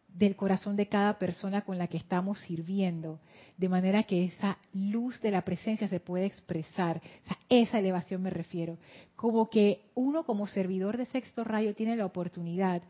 [0.09, 3.21] del corazón de cada persona con la que estamos sirviendo,
[3.59, 7.03] de manera que esa luz de la presencia se puede expresar.
[7.31, 8.79] O esa elevación me refiero.
[9.17, 12.81] Como que uno como servidor de sexto rayo tiene la oportunidad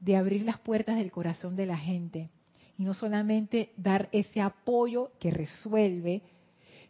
[0.00, 2.28] de abrir las puertas del corazón de la gente.
[2.76, 6.22] Y no solamente dar ese apoyo que resuelve,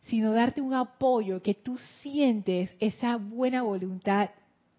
[0.00, 4.30] sino darte un apoyo que tú sientes esa buena voluntad,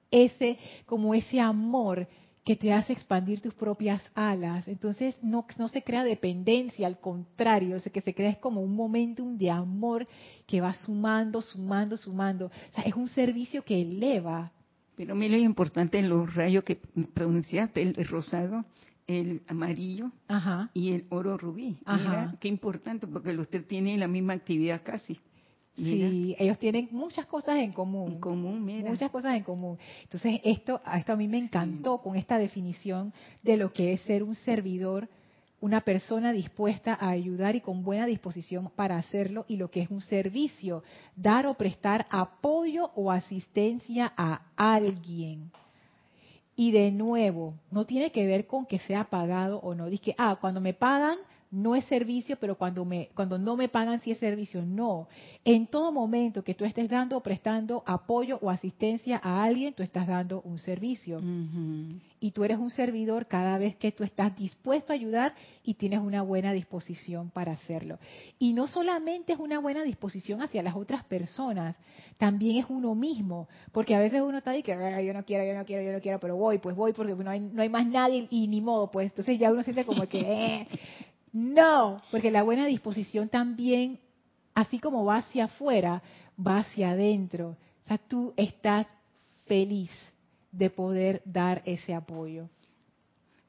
[0.09, 2.07] ese como ese amor
[2.47, 4.69] que te hace expandir tus propias alas.
[4.69, 9.37] Entonces no, no se crea dependencia, al contrario, que se crea es como un momentum
[9.37, 10.07] de amor
[10.45, 12.45] que va sumando, sumando, sumando.
[12.45, 14.53] O sea, es un servicio que eleva.
[14.95, 16.77] Pero mira lo importante en los rayos que
[17.13, 18.63] pronunciaste, el rosado,
[19.07, 20.13] el amarillo
[20.73, 21.77] y el oro rubí.
[21.85, 25.19] Mira, qué importante, porque los tres tienen la misma actividad casi.
[25.77, 28.13] Sí, ellos tienen muchas cosas en común.
[28.13, 28.89] En común, mira.
[28.89, 29.77] Muchas cosas en común.
[30.03, 33.13] Entonces, esto, esto a mí me encantó con esta definición
[33.43, 35.07] de lo que es ser un servidor,
[35.61, 39.91] una persona dispuesta a ayudar y con buena disposición para hacerlo, y lo que es
[39.91, 40.83] un servicio,
[41.15, 45.51] dar o prestar apoyo o asistencia a alguien.
[46.55, 49.85] Y de nuevo, no tiene que ver con que sea pagado o no.
[49.85, 51.17] Dice, ah, cuando me pagan,
[51.57, 54.61] no es servicio, pero cuando me cuando no me pagan sí es servicio.
[54.61, 55.07] No,
[55.43, 59.81] en todo momento que tú estés dando o prestando apoyo o asistencia a alguien, tú
[59.81, 61.21] estás dando un servicio.
[62.19, 65.99] Y tú eres un servidor cada vez que tú estás dispuesto a ayudar y tienes
[65.99, 67.99] una buena disposición para hacerlo.
[68.39, 71.75] Y no solamente es una buena disposición hacia las otras personas,
[72.17, 75.53] también es uno mismo, porque a veces uno está ahí que yo no quiero, yo
[75.53, 77.85] no quiero, yo no quiero, pero voy, pues voy porque no hay, no hay más
[77.85, 80.67] nadie y ni modo, pues entonces ya uno siente como que eh,
[81.31, 83.99] no, porque la buena disposición también,
[84.53, 86.01] así como va hacia afuera,
[86.39, 87.57] va hacia adentro.
[87.83, 88.87] O sea, tú estás
[89.45, 89.91] feliz
[90.51, 92.49] de poder dar ese apoyo.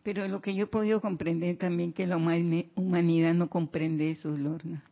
[0.02, 4.84] Pero lo que yo he podido comprender también que la humanidad no comprende eso, Lorna.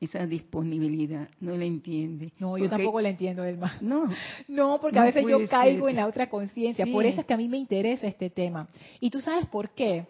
[0.00, 2.32] Esa disponibilidad, no la entiende.
[2.38, 3.76] No, yo tampoco la entiendo, Elma.
[3.82, 4.08] No.
[4.48, 6.86] No, porque a veces yo caigo en la otra conciencia.
[6.86, 8.66] Por eso es que a mí me interesa este tema.
[8.98, 10.06] ¿Y tú sabes por qué?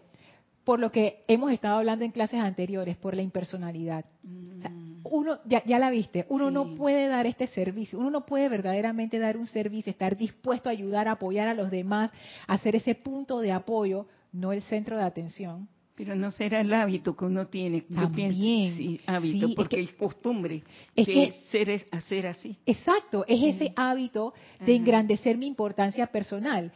[0.70, 4.04] Por lo que hemos estado hablando en clases anteriores, por la impersonalidad.
[4.22, 5.00] Mm.
[5.02, 9.18] uno, ya, ya, la viste, uno no puede dar este servicio, uno no puede verdaderamente
[9.18, 12.12] dar un servicio, estar dispuesto a ayudar, a apoyar a los demás,
[12.46, 15.66] hacer ese punto de apoyo, no el centro de atención.
[15.96, 17.80] Pero no será el hábito que uno tiene.
[17.80, 18.32] También.
[18.32, 20.62] sí, hábito, porque es, costumbre
[20.94, 22.56] es que, ser es hacer así.
[22.64, 26.72] Exacto, es ese hábito de engrandecer mi importancia personal.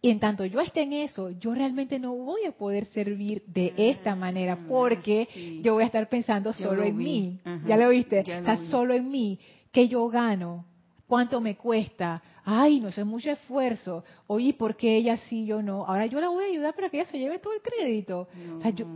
[0.00, 3.74] Y en tanto yo esté en eso, yo realmente no voy a poder servir de
[3.76, 7.40] esta manera ah, porque yo voy a estar pensando solo en mí.
[7.66, 8.20] ¿Ya lo viste?
[8.20, 9.40] Está solo en mí.
[9.72, 10.64] ¿Qué yo gano?
[11.08, 12.22] ¿Cuánto me cuesta?
[12.44, 14.04] Ay, no sé, mucho esfuerzo.
[14.28, 15.84] Oye, ¿por qué ella sí, yo no?
[15.84, 18.28] Ahora yo la voy a ayudar para que ella se lleve todo el crédito.
[18.56, 18.86] O sea, yo,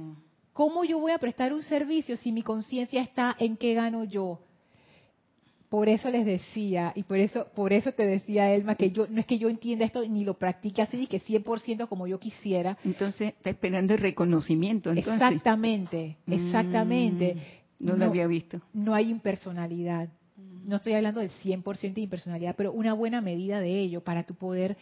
[0.53, 4.39] ¿cómo yo voy a prestar un servicio si mi conciencia está en qué gano yo?
[5.73, 9.21] Por eso les decía, y por eso, por eso te decía Elma, que yo no
[9.21, 12.77] es que yo entienda esto ni lo practique así, que 100% como yo quisiera.
[12.85, 14.93] Entonces, está esperando el reconocimiento.
[14.93, 17.37] Exactamente, mm, exactamente.
[17.79, 18.61] no, lo había visto.
[18.75, 20.11] No hay impersonalidad.
[20.37, 24.35] No estoy hablando del 100% de impersonalidad, pero una buena medida de ello para tu
[24.35, 24.77] poder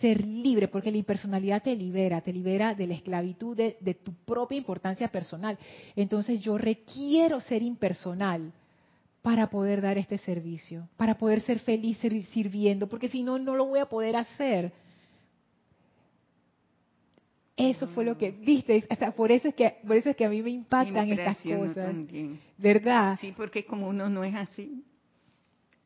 [0.00, 4.14] ser libre, porque la impersonalidad te libera, te libera de la esclavitud de, de tu
[4.24, 5.58] propia importancia personal.
[5.96, 8.54] Entonces yo requiero ser impersonal
[9.22, 13.66] para poder dar este servicio, para poder ser feliz sirviendo, porque si no, no lo
[13.66, 14.72] voy a poder hacer.
[17.56, 20.30] Eso fue lo que, viste, hasta por eso es que, por eso es que a
[20.30, 21.94] mí me impactan estas cosas.
[22.56, 23.18] ¿Verdad?
[23.20, 24.82] Sí, porque como uno no es así,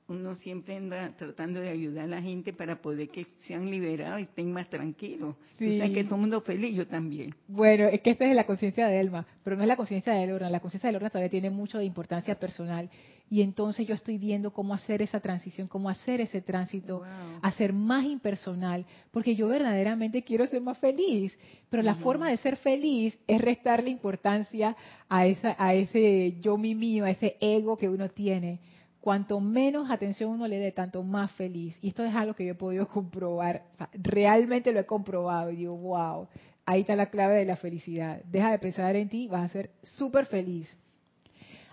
[0.06, 4.24] uno siempre anda tratando de ayudar a la gente para poder que sean liberados y
[4.24, 5.34] estén más tranquilos.
[5.58, 5.70] Sí.
[5.70, 7.34] O sea, que todo el mundo feliz, yo también.
[7.48, 10.26] Bueno, es que esta es la conciencia de Elma, pero no es la conciencia de
[10.26, 10.50] Lorna.
[10.50, 12.90] La conciencia de Lorna todavía tiene mucho de importancia personal.
[13.30, 17.02] Y entonces yo estoy viendo cómo hacer esa transición, cómo hacer ese tránsito,
[17.42, 21.36] hacer más impersonal, porque yo verdaderamente quiero ser más feliz.
[21.70, 24.76] Pero la forma de ser feliz es restarle importancia
[25.08, 28.60] a, esa, a ese yo mi mío, a ese ego que uno tiene
[29.04, 31.76] cuanto menos atención uno le dé, tanto más feliz.
[31.82, 35.76] Y esto es algo que yo he podido comprobar, realmente lo he comprobado y digo,
[35.76, 36.26] wow,
[36.64, 38.22] ahí está la clave de la felicidad.
[38.24, 40.74] Deja de pensar en ti, vas a ser súper feliz.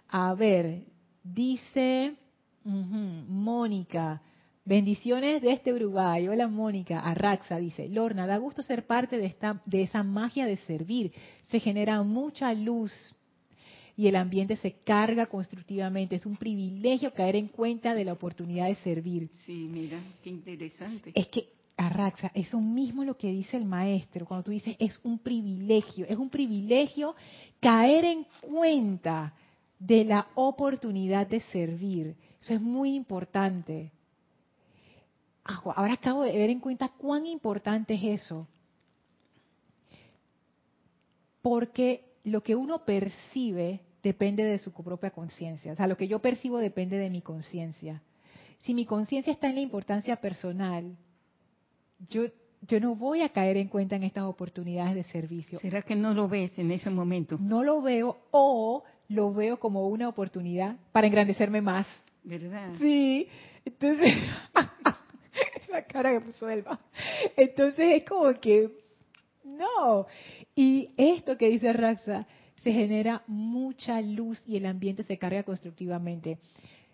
[0.09, 0.83] A ver,
[1.23, 2.15] dice
[2.63, 4.21] Mónica,
[4.65, 6.27] bendiciones de este Uruguay.
[6.27, 10.57] Hola Mónica, Arraxa dice, Lorna, da gusto ser parte de, esta, de esa magia de
[10.57, 11.11] servir.
[11.49, 12.91] Se genera mucha luz
[13.97, 16.15] y el ambiente se carga constructivamente.
[16.15, 19.29] Es un privilegio caer en cuenta de la oportunidad de servir.
[19.45, 21.11] Sí, mira, qué interesante.
[21.13, 24.99] Es que, Arraxa, eso mismo es lo que dice el maestro, cuando tú dices es
[25.03, 27.15] un privilegio, es un privilegio
[27.59, 29.33] caer en cuenta
[29.81, 32.15] de la oportunidad de servir.
[32.41, 33.91] Eso es muy importante.
[35.43, 38.47] Ahora acabo de ver en cuenta cuán importante es eso.
[41.41, 45.73] porque lo que uno percibe depende de su propia conciencia.
[45.73, 48.01] O sea, lo que yo percibo depende de mi conciencia.
[48.59, 50.95] Si mi conciencia está en la importancia personal,
[52.09, 52.25] yo,
[52.61, 55.59] yo no voy a caer en cuenta en estas oportunidades de servicio.
[55.59, 57.37] ¿Será que no lo ves en ese momento?
[57.39, 61.85] No lo veo o lo veo como una oportunidad para engrandecerme más.
[62.23, 62.73] ¿Verdad?
[62.77, 63.27] Sí.
[63.65, 64.13] Entonces,
[65.69, 66.79] la cara que puso Elba.
[67.35, 68.69] Entonces es como que,
[69.43, 70.07] no.
[70.55, 72.27] Y esto que dice Raxa,
[72.63, 76.37] se genera mucha luz y el ambiente se carga constructivamente.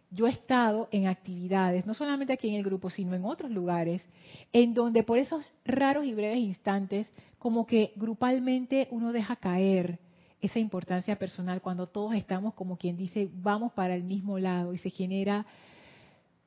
[0.09, 4.07] Yo he estado en actividades, no solamente aquí en el grupo, sino en otros lugares,
[4.53, 7.07] en donde por esos raros y breves instantes,
[7.39, 9.99] como que grupalmente uno deja caer
[10.41, 14.77] esa importancia personal cuando todos estamos como quien dice, vamos para el mismo lado y
[14.77, 15.45] se genera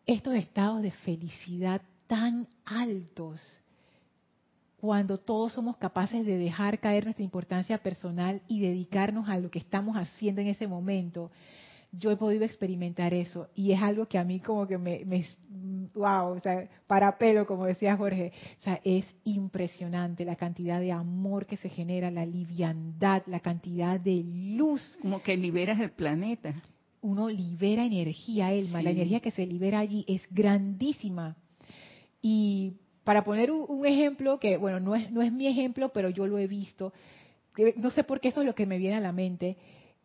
[0.07, 3.41] estos estados de felicidad tan altos
[4.81, 9.59] cuando todos somos capaces de dejar caer nuestra importancia personal y dedicarnos a lo que
[9.59, 11.31] estamos haciendo en ese momento,
[11.93, 15.27] yo he podido experimentar eso y es algo que a mí como que me, me
[15.95, 20.93] wow, o sea, para pelo, como decía Jorge, o sea, es impresionante la cantidad de
[20.93, 24.99] amor que se genera, la liviandad, la cantidad de luz.
[25.03, 26.63] Como que liberas el planeta.
[27.03, 31.37] Uno libera energía, Elma, la energía que se libera allí es grandísima.
[32.21, 32.75] Y
[33.05, 36.39] para poner un, ejemplo que, bueno, no es, no es mi ejemplo, pero yo lo
[36.39, 36.93] he visto,
[37.77, 39.57] no sé por qué eso es lo que me viene a la mente.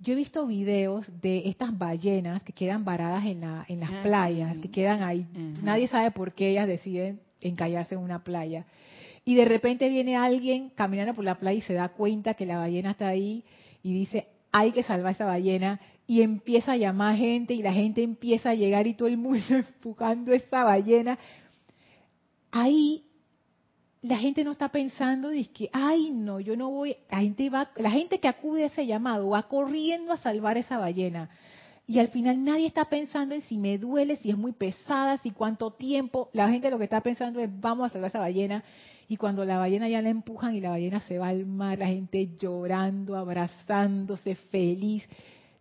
[0.05, 4.01] Yo he visto videos de estas ballenas que quedan varadas en, la, en las ah,
[4.03, 5.25] playas, que quedan ahí.
[5.63, 8.67] Nadie sabe por qué ellas deciden encallarse en una playa.
[9.25, 12.59] Y de repente viene alguien caminando por la playa y se da cuenta que la
[12.59, 13.43] ballena está ahí
[13.81, 15.81] y dice, hay que salvar a esa ballena.
[16.05, 19.43] Y empieza a llamar gente y la gente empieza a llegar y todo el mundo
[19.49, 21.17] empujando esa ballena
[22.51, 23.03] ahí
[24.07, 27.71] la gente no está pensando de que, ay, no, yo no voy, la gente va,
[27.77, 31.29] la gente que acude a ese llamado va corriendo a salvar esa ballena.
[31.87, 35.31] Y al final nadie está pensando en si me duele, si es muy pesada, si
[35.31, 36.29] cuánto tiempo.
[36.33, 38.63] La gente lo que está pensando es, vamos a salvar esa ballena.
[39.07, 41.87] Y cuando la ballena ya la empujan y la ballena se va al mar, la
[41.87, 45.07] gente llorando, abrazándose, feliz.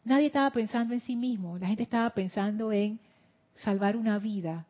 [0.04, 3.00] Nadie estaba pensando en sí mismo, la gente estaba pensando en
[3.54, 4.66] salvar una vida,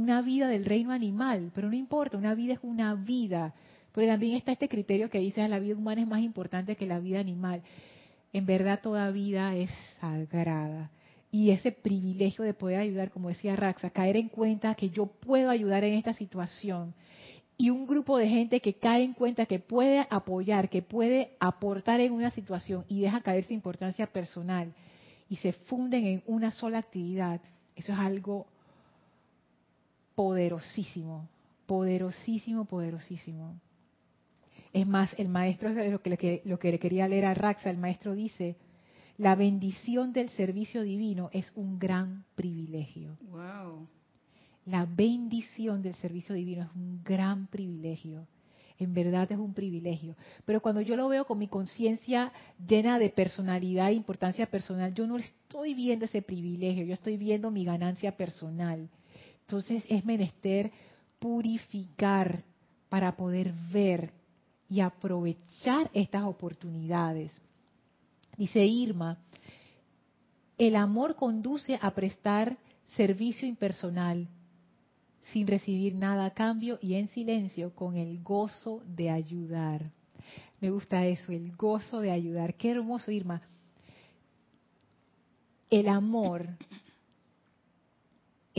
[0.00, 3.54] una vida del reino animal, pero no importa, una vida es una vida.
[3.92, 6.86] Pero también está este criterio que dice que la vida humana es más importante que
[6.86, 7.62] la vida animal.
[8.32, 10.90] En verdad toda vida es sagrada.
[11.32, 15.50] Y ese privilegio de poder ayudar, como decía Raxa, caer en cuenta que yo puedo
[15.50, 16.94] ayudar en esta situación.
[17.56, 22.00] Y un grupo de gente que cae en cuenta que puede apoyar, que puede aportar
[22.00, 24.72] en una situación y deja caer su importancia personal
[25.28, 27.40] y se funden en una sola actividad.
[27.76, 28.46] Eso es algo
[30.20, 31.30] poderosísimo,
[31.64, 33.58] poderosísimo, poderosísimo.
[34.70, 37.78] Es más, el maestro, lo que, le, lo que le quería leer a Raxa, el
[37.78, 38.56] maestro dice,
[39.16, 43.16] la bendición del servicio divino es un gran privilegio.
[43.30, 43.88] Wow.
[44.66, 48.26] La bendición del servicio divino es un gran privilegio.
[48.78, 50.16] En verdad es un privilegio.
[50.44, 52.30] Pero cuando yo lo veo con mi conciencia
[52.68, 57.50] llena de personalidad e importancia personal, yo no estoy viendo ese privilegio, yo estoy viendo
[57.50, 58.90] mi ganancia personal.
[59.50, 60.70] Entonces es menester
[61.18, 62.44] purificar
[62.88, 64.12] para poder ver
[64.68, 67.32] y aprovechar estas oportunidades.
[68.36, 69.18] Dice Irma,
[70.56, 72.58] el amor conduce a prestar
[72.94, 74.28] servicio impersonal
[75.32, 79.90] sin recibir nada a cambio y en silencio con el gozo de ayudar.
[80.60, 82.54] Me gusta eso, el gozo de ayudar.
[82.54, 83.42] Qué hermoso, Irma.
[85.68, 86.46] El amor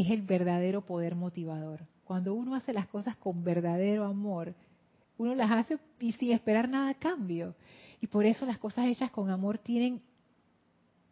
[0.01, 1.81] es el verdadero poder motivador.
[2.03, 4.53] Cuando uno hace las cosas con verdadero amor,
[5.17, 7.55] uno las hace y sin esperar nada a cambio.
[7.99, 10.01] Y por eso las cosas hechas con amor tienen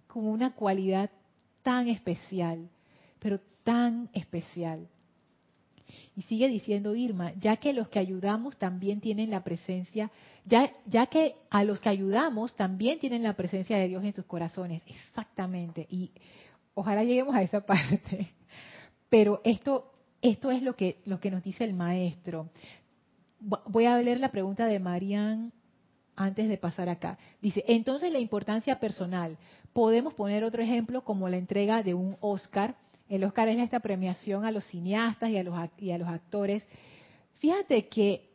[0.07, 1.11] como una cualidad
[1.61, 2.69] tan especial,
[3.19, 4.87] pero tan especial.
[6.15, 10.11] Y sigue diciendo Irma, ya que los que ayudamos también tienen la presencia,
[10.45, 14.25] ya, ya que a los que ayudamos también tienen la presencia de Dios en sus
[14.25, 14.81] corazones.
[14.87, 15.87] Exactamente.
[15.89, 16.11] Y
[16.73, 18.33] ojalá lleguemos a esa parte.
[19.09, 19.91] Pero esto,
[20.21, 22.49] esto es lo que, lo que nos dice el maestro.
[23.39, 25.51] Voy a leer la pregunta de Marian
[26.15, 27.17] antes de pasar acá.
[27.41, 29.37] Dice, entonces la importancia personal.
[29.73, 32.75] Podemos poner otro ejemplo como la entrega de un Oscar.
[33.07, 36.67] El Oscar es esta premiación a los cineastas y a los, y a los actores.
[37.37, 38.29] Fíjate que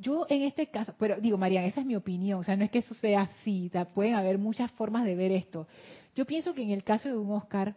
[0.00, 2.70] yo en este caso, pero digo, Marian, esa es mi opinión, o sea, no es
[2.70, 5.68] que eso sea así, pueden haber muchas formas de ver esto.
[6.14, 7.76] Yo pienso que en el caso de un Oscar,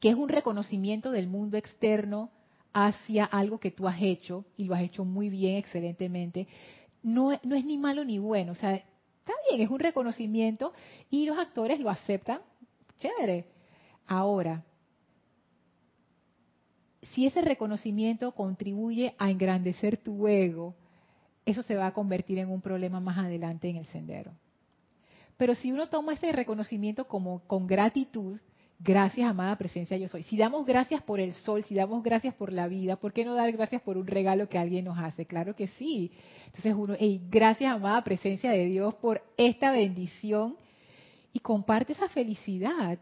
[0.00, 2.30] que es un reconocimiento del mundo externo
[2.72, 6.48] hacia algo que tú has hecho y lo has hecho muy bien, excelentemente,
[7.02, 8.82] no, no es ni malo ni bueno, o sea,
[9.20, 10.72] Está bien, es un reconocimiento
[11.08, 12.40] y los actores lo aceptan.
[12.98, 13.46] Chévere.
[14.06, 14.64] Ahora,
[17.12, 20.74] si ese reconocimiento contribuye a engrandecer tu ego,
[21.46, 24.32] eso se va a convertir en un problema más adelante en el sendero.
[25.36, 28.40] Pero si uno toma ese reconocimiento como con gratitud,
[28.82, 30.22] gracias amada presencia yo soy.
[30.24, 33.34] Si damos gracias por el sol, si damos gracias por la vida, ¿por qué no
[33.34, 35.26] dar gracias por un regalo que alguien nos hace?
[35.26, 36.10] Claro que sí.
[36.46, 40.56] Entonces uno, hey, gracias amada presencia de Dios por esta bendición
[41.32, 42.98] y comparte esa felicidad.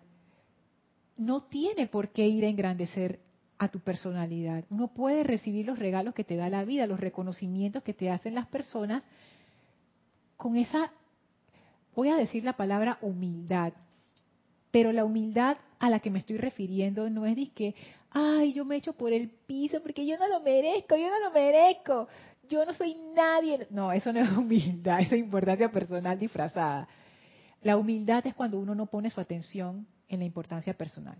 [1.17, 3.21] No tiene por qué ir a engrandecer
[3.59, 4.65] a tu personalidad.
[4.71, 8.35] Uno puede recibir los regalos que te da la vida, los reconocimientos que te hacen
[8.35, 9.05] las personas
[10.37, 10.93] con esa,
[11.97, 13.73] voy a decir la palabra humildad,
[14.71, 17.75] pero la humildad a la que me estoy refiriendo no es de que,
[18.11, 21.31] ay, yo me echo por el piso porque yo no lo merezco, yo no lo
[21.31, 22.09] merezco,
[22.49, 23.67] yo no soy nadie.
[23.71, 26.89] No, eso no es humildad, eso es importancia personal disfrazada.
[27.63, 31.19] La humildad es cuando uno no pone su atención en la importancia personal.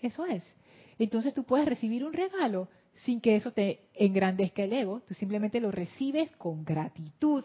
[0.00, 0.56] Eso es.
[0.98, 5.60] Entonces tú puedes recibir un regalo sin que eso te engrandezca el ego, tú simplemente
[5.60, 7.44] lo recibes con gratitud.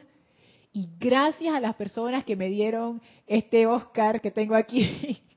[0.74, 5.22] Y gracias a las personas que me dieron este Oscar que tengo aquí,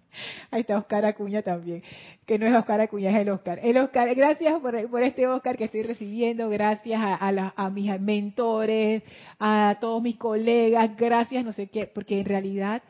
[0.50, 1.82] ahí está Oscar Acuña también,
[2.26, 3.60] que no es Oscar Acuña, es el Oscar.
[3.62, 9.02] El Oscar, gracias por, este Oscar que estoy recibiendo, gracias a, a mis mentores,
[9.38, 12.82] a todos mis colegas, gracias no sé qué, porque en realidad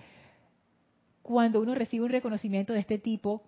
[1.23, 3.43] cuando uno recibe un reconocimiento de este tipo,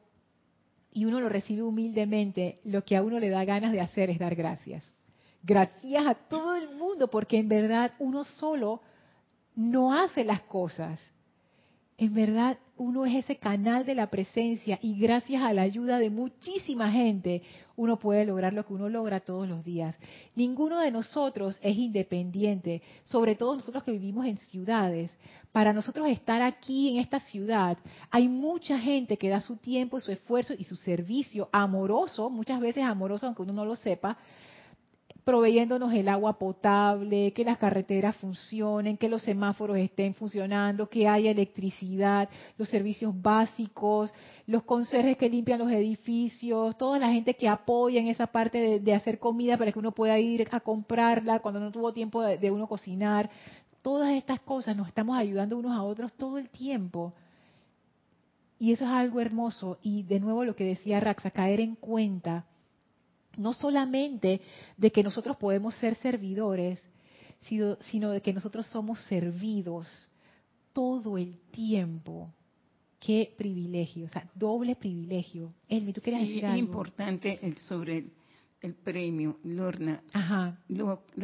[0.96, 4.18] y uno lo recibe humildemente, lo que a uno le da ganas de hacer es
[4.18, 4.94] dar gracias.
[5.42, 8.80] Gracias a todo el mundo, porque en verdad uno solo
[9.54, 10.98] no hace las cosas.
[11.98, 16.10] En verdad uno es ese canal de la presencia y gracias a la ayuda de
[16.10, 17.42] muchísima gente
[17.74, 19.96] uno puede lograr lo que uno logra todos los días.
[20.34, 25.10] Ninguno de nosotros es independiente, sobre todo nosotros que vivimos en ciudades.
[25.52, 27.78] Para nosotros estar aquí en esta ciudad,
[28.10, 32.84] hay mucha gente que da su tiempo, su esfuerzo y su servicio amoroso, muchas veces
[32.84, 34.18] amoroso aunque uno no lo sepa,
[35.26, 41.32] proveyéndonos el agua potable, que las carreteras funcionen, que los semáforos estén funcionando, que haya
[41.32, 44.14] electricidad, los servicios básicos,
[44.46, 48.94] los conserjes que limpian los edificios, toda la gente que apoya en esa parte de,
[48.94, 52.52] hacer comida para que uno pueda ir a comprarla cuando no tuvo tiempo de, de
[52.52, 53.28] uno cocinar.
[53.82, 57.12] Todas estas cosas nos estamos ayudando unos a otros todo el tiempo.
[58.60, 59.78] Y eso es algo hermoso.
[59.82, 62.44] Y de nuevo lo que decía Raxa, caer en cuenta
[63.38, 64.40] no solamente
[64.76, 66.80] de que nosotros podemos ser servidores,
[67.42, 70.08] sino, de que nosotros somos servidos
[70.72, 72.32] todo el tiempo.
[72.98, 75.50] Qué privilegio, o sea, doble privilegio.
[75.68, 76.56] Elmi, ¿tú querías decir algo?
[76.56, 78.06] Es importante sobre
[78.60, 80.02] el, premio, Lorna.
[80.12, 80.58] Ajá.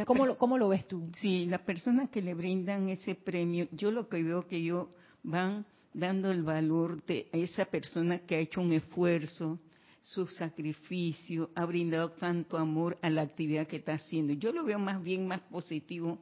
[0.07, 1.11] ¿Cómo, lo, ¿Cómo lo ves tú?
[1.21, 4.89] Sí, las personas que le brindan ese premio, yo lo que veo que ellos
[5.25, 9.59] van dando el valor de esa persona que ha hecho un esfuerzo,
[10.03, 14.33] su sacrificio, ha brindado tanto amor a la actividad que está haciendo.
[14.35, 16.19] Yo lo veo más bien más positivo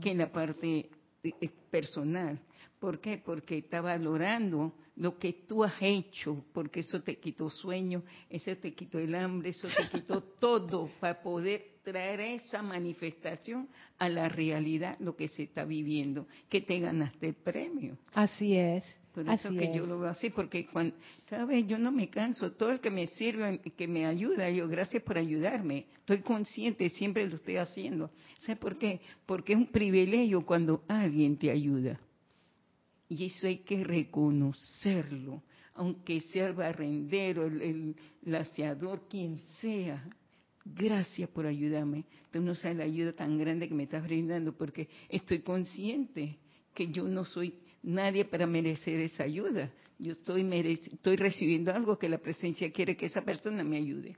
[0.00, 0.90] que en la parte
[1.22, 2.38] eh, eh, personal.
[2.78, 3.22] ¿Por qué?
[3.24, 8.74] Porque está valorando lo que tú has hecho, porque eso te quitó sueño, eso te
[8.74, 13.68] quitó el hambre, eso te quitó todo para poder traer esa manifestación
[13.98, 17.96] a la realidad, lo que se está viviendo, que te ganaste el premio.
[18.12, 18.84] Así es.
[19.12, 20.96] Por eso que yo lo veo así, porque cuando,
[21.28, 21.66] ¿sabes?
[21.66, 22.52] Yo no me canso.
[22.52, 25.86] Todo el que me sirve, que me ayuda, yo, gracias por ayudarme.
[25.98, 28.10] Estoy consciente, siempre lo estoy haciendo.
[28.40, 29.02] ¿Sabes por qué?
[29.26, 32.00] Porque es un privilegio cuando alguien te ayuda.
[33.06, 35.42] Y eso hay que reconocerlo.
[35.74, 40.02] Aunque sea el barrendero, el, el laciador, quien sea.
[40.64, 42.06] Gracias por ayudarme.
[42.30, 46.38] Tú no sabes la ayuda tan grande que me estás brindando, porque estoy consciente
[46.72, 49.70] que yo no soy nadie para merecer esa ayuda.
[49.98, 50.42] Yo estoy,
[50.92, 54.16] estoy recibiendo algo que la presencia quiere que esa persona me ayude.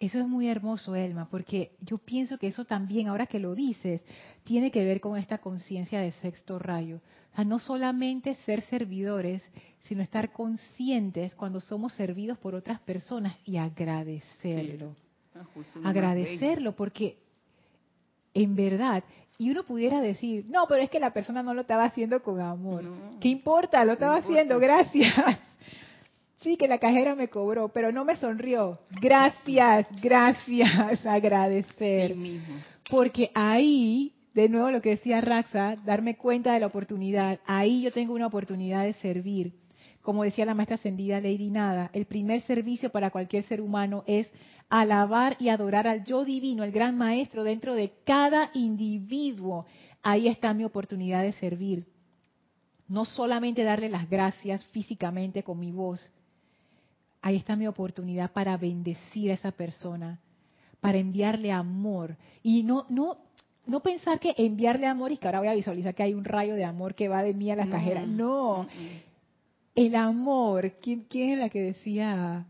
[0.00, 4.02] Eso es muy hermoso, Elma, porque yo pienso que eso también, ahora que lo dices,
[4.44, 7.02] tiene que ver con esta conciencia de sexto rayo.
[7.32, 9.44] O sea, no solamente ser servidores,
[9.80, 14.96] sino estar conscientes cuando somos servidos por otras personas y agradecerlo.
[15.34, 15.44] Ah,
[15.84, 17.18] agradecerlo, porque
[18.32, 19.04] en verdad
[19.40, 22.42] y uno pudiera decir, no, pero es que la persona no lo estaba haciendo con
[22.42, 22.84] amor.
[23.22, 23.82] ¿Qué importa?
[23.86, 25.14] Lo estaba haciendo, gracias.
[26.42, 28.80] Sí, que la cajera me cobró, pero no me sonrió.
[29.00, 32.14] Gracias, gracias, agradecer.
[32.90, 37.40] Porque ahí, de nuevo lo que decía Raxa, darme cuenta de la oportunidad.
[37.46, 39.54] Ahí yo tengo una oportunidad de servir.
[40.10, 44.28] Como decía la maestra ascendida Lady Nada, el primer servicio para cualquier ser humano es
[44.68, 49.66] alabar y adorar al yo divino, el gran maestro dentro de cada individuo.
[50.02, 51.86] ahí está mi oportunidad de servir.
[52.88, 56.12] No solamente darle las gracias físicamente con mi voz,
[57.22, 60.18] ahí está mi oportunidad para bendecir a esa persona,
[60.80, 62.16] para enviarle amor.
[62.42, 63.18] Y no, no,
[63.64, 66.56] no pensar que enviarle amor y que ahora voy a visualizar que hay un rayo
[66.56, 68.04] de amor que va de mí a la cajera.
[68.04, 68.66] No.
[69.74, 72.46] El amor, ¿quién, ¿quién, es la que decía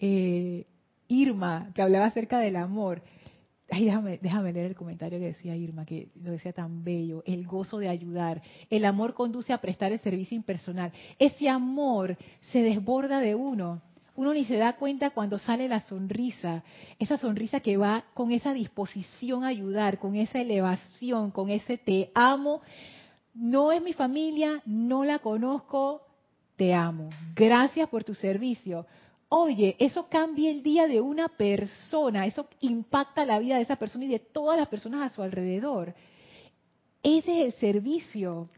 [0.00, 0.66] eh,
[1.08, 3.02] Irma, que hablaba acerca del amor?
[3.70, 7.22] Ay, déjame, déjame leer el comentario que decía Irma, que lo decía tan bello.
[7.26, 8.42] El gozo de ayudar.
[8.70, 10.92] El amor conduce a prestar el servicio impersonal.
[11.18, 12.16] Ese amor
[12.52, 13.82] se desborda de uno.
[14.14, 16.64] Uno ni se da cuenta cuando sale la sonrisa.
[16.98, 22.10] Esa sonrisa que va con esa disposición a ayudar, con esa elevación, con ese te
[22.14, 22.62] amo.
[23.34, 26.07] No es mi familia, no la conozco,
[26.58, 27.08] te amo.
[27.34, 28.84] Gracias por tu servicio
[29.30, 34.06] Oye, eso cambia el día de una persona, eso impacta la vida de esa persona
[34.06, 35.94] y de todas las personas a su alrededor.
[37.02, 38.48] Ese es el servicio.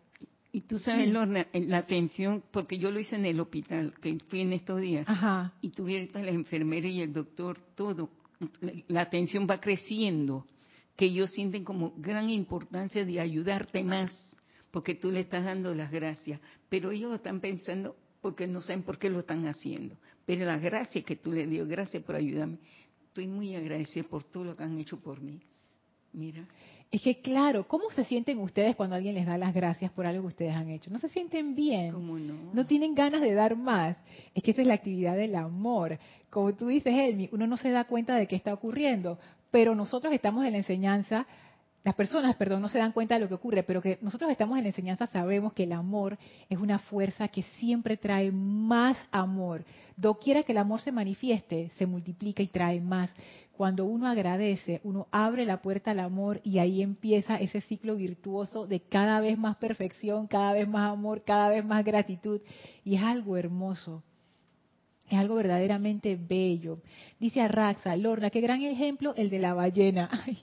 [0.52, 4.40] Y tú sabes, Lorna, la atención, porque yo lo hice en el hospital, que fui
[4.40, 5.52] en estos días, Ajá.
[5.60, 8.08] y tuvieron la enfermera y el doctor, todo,
[8.88, 10.46] la atención va creciendo,
[10.96, 14.36] que ellos sienten como gran importancia de ayudarte más,
[14.70, 18.98] porque tú le estás dando las gracias, pero ellos están pensando porque no saben por
[18.98, 19.96] qué lo están haciendo.
[20.26, 22.58] Pero la gracia que tú le dio, gracias por ayudarme.
[23.06, 25.40] Estoy muy agradecida por todo lo que han hecho por mí.
[26.12, 26.44] Mira.
[26.90, 30.22] Es que claro, ¿cómo se sienten ustedes cuando alguien les da las gracias por algo
[30.22, 30.90] que ustedes han hecho?
[30.90, 31.92] ¿No se sienten bien?
[31.92, 32.34] ¿Cómo no?
[32.52, 33.96] ¿No tienen ganas de dar más?
[34.34, 35.98] Es que esa es la actividad del amor.
[36.30, 39.20] Como tú dices, Elmi, uno no se da cuenta de qué está ocurriendo,
[39.52, 41.26] pero nosotros estamos en la enseñanza
[41.82, 44.58] las personas, perdón, no se dan cuenta de lo que ocurre, pero que nosotros estamos
[44.58, 46.18] en la enseñanza sabemos que el amor
[46.50, 49.64] es una fuerza que siempre trae más amor.
[49.96, 53.10] Doquiera que el amor se manifieste, se multiplica y trae más.
[53.56, 58.66] Cuando uno agradece, uno abre la puerta al amor y ahí empieza ese ciclo virtuoso
[58.66, 62.42] de cada vez más perfección, cada vez más amor, cada vez más gratitud.
[62.84, 64.02] Y es algo hermoso.
[65.08, 66.78] Es algo verdaderamente bello.
[67.18, 70.08] Dice Arraxa, Lorna, qué gran ejemplo el de la ballena.
[70.26, 70.38] Ay,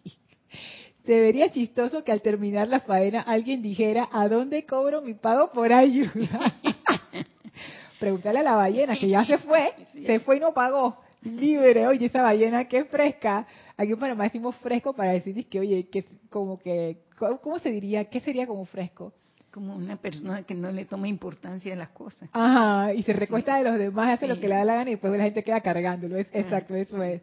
[1.08, 5.50] se vería chistoso que al terminar la faena alguien dijera, ¿a dónde cobro mi pago
[5.52, 6.54] por ayuda?
[8.00, 9.74] Pregúntale a la ballena, que ya se fue,
[10.06, 10.98] se fue y no pagó.
[11.22, 13.48] Libre, oye, esa ballena qué fresca.
[13.78, 18.06] Aquí en Panamá decimos fresco para decir que, oye, que como que, ¿cómo se diría?
[18.06, 19.14] ¿Qué sería como fresco?
[19.50, 22.30] Como una persona que no le toma importancia a las cosas.
[22.34, 24.94] Ajá, y se recuesta de los demás, hace lo que le da la gana y
[24.96, 26.18] después la gente queda cargándolo.
[26.18, 27.22] Es, exacto, eso es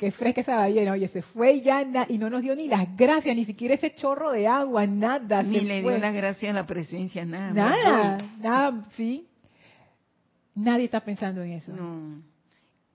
[0.00, 3.36] que fresca esa ballena, oye, se fue ya y no nos dio ni las gracias,
[3.36, 5.42] ni siquiera ese chorro de agua, nada.
[5.42, 7.52] Ni le dio las gracias a la presencia, nada.
[7.52, 9.26] Nada, nada, sí.
[10.54, 11.74] Nadie está pensando en eso.
[11.74, 12.22] No.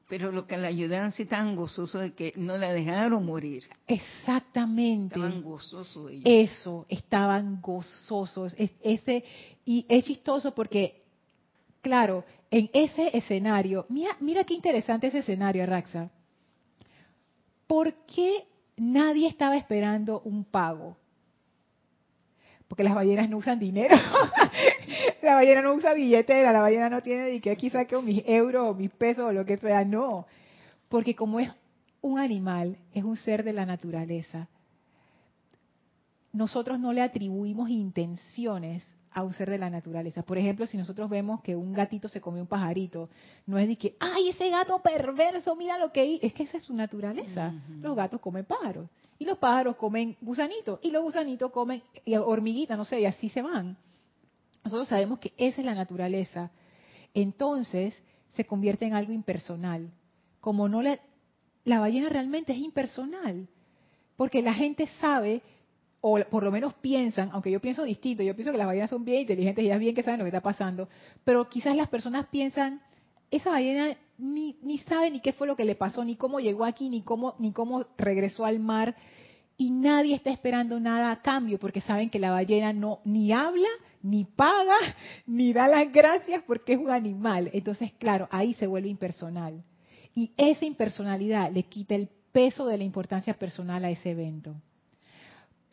[0.10, 3.66] Pero lo que la ayudaron sí estaban gozosos de que no la dejaron morir.
[3.86, 5.14] Exactamente.
[5.14, 6.24] Estaban gozosos ellos.
[6.26, 8.56] Eso, estaban gozosos.
[8.58, 9.24] ese,
[9.64, 11.04] y es chistoso porque,
[11.84, 16.10] claro, en ese escenario, mira, mira qué interesante ese escenario, Raxa
[17.68, 18.46] ¿por qué
[18.78, 20.98] nadie estaba esperando un pago?
[22.68, 23.96] Porque las ballenas no usan dinero.
[25.22, 28.70] la ballena no usa billetera, la ballena no tiene de que aquí saque mis euros
[28.70, 30.26] o mis pesos o lo que sea, no.
[30.90, 31.52] Porque como es
[32.02, 34.48] un animal, es un ser de la naturaleza,
[36.34, 40.24] nosotros no le atribuimos intenciones a un ser de la naturaleza.
[40.24, 43.08] Por ejemplo, si nosotros vemos que un gatito se come un pajarito,
[43.46, 46.26] no es de que, ay, ese gato perverso, mira lo que hizo.
[46.26, 47.54] Es que esa es su naturaleza.
[47.80, 48.90] Los gatos comen pájaros.
[49.18, 50.82] Y los pájaros comen gusanitos.
[50.84, 51.82] Y los gusanitos comen
[52.26, 53.78] hormiguitas, no sé, y así se van.
[54.66, 56.52] Nosotros sabemos que esa es la naturaleza.
[57.14, 59.92] Entonces, se convierte en algo impersonal.
[60.42, 61.00] Como no la,
[61.64, 63.48] la ballena realmente es impersonal.
[64.18, 65.42] Porque la gente sabe
[66.08, 69.04] o por lo menos piensan, aunque yo pienso distinto, yo pienso que las ballenas son
[69.04, 70.88] bien inteligentes y ellas bien que saben lo que está pasando,
[71.24, 72.80] pero quizás las personas piensan,
[73.32, 76.64] esa ballena ni, ni sabe ni qué fue lo que le pasó, ni cómo llegó
[76.64, 78.96] aquí, ni cómo, ni cómo regresó al mar,
[79.58, 83.70] y nadie está esperando nada a cambio, porque saben que la ballena no ni habla,
[84.04, 84.78] ni paga,
[85.26, 87.50] ni da las gracias porque es un animal.
[87.52, 89.64] Entonces, claro, ahí se vuelve impersonal.
[90.14, 94.56] Y esa impersonalidad le quita el peso de la importancia personal a ese evento.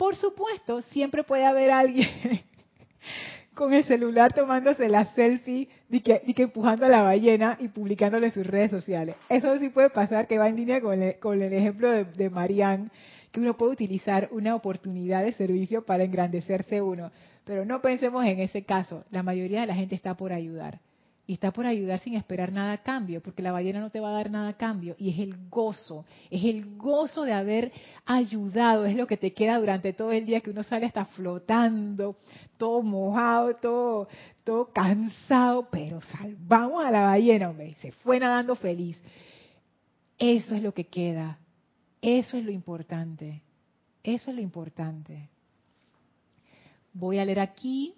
[0.03, 2.09] Por supuesto, siempre puede haber alguien
[3.55, 8.45] con el celular tomándose la selfie y que, empujando a la ballena y publicándole sus
[8.45, 9.15] redes sociales.
[9.29, 12.91] Eso sí puede pasar, que va en línea con el, ejemplo de Marianne,
[13.31, 17.13] que uno puede utilizar una oportunidad de servicio para engrandecerse uno.
[17.45, 19.05] Pero no pensemos en ese caso.
[19.13, 20.81] La mayoría de la gente está por ayudar.
[21.27, 24.09] Y está por ayudar sin esperar nada a cambio, porque la ballena no te va
[24.09, 27.73] a dar nada a cambio, y es el gozo, es el gozo de haber
[28.05, 32.17] ayudado, es lo que te queda durante todo el día que uno sale hasta flotando,
[32.57, 34.09] todo mojado, todo,
[34.43, 39.01] todo cansado, pero salvamos a la ballena, hombre, se fue nadando feliz.
[40.19, 41.39] Eso es lo que queda,
[42.01, 43.43] eso es lo importante,
[44.03, 45.29] eso es lo importante.
[46.93, 47.95] Voy a leer aquí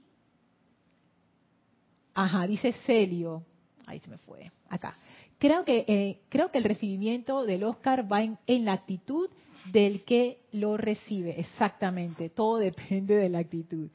[2.15, 3.45] Ajá, dice Celio.
[3.87, 4.51] Ahí se me fue.
[4.69, 4.97] Acá.
[5.39, 9.29] Creo que, eh, creo que el recibimiento del Oscar va en, la actitud
[9.73, 11.39] del que lo recibe.
[11.39, 12.31] Exactamente.
[12.31, 13.91] Todo depende de la actitud.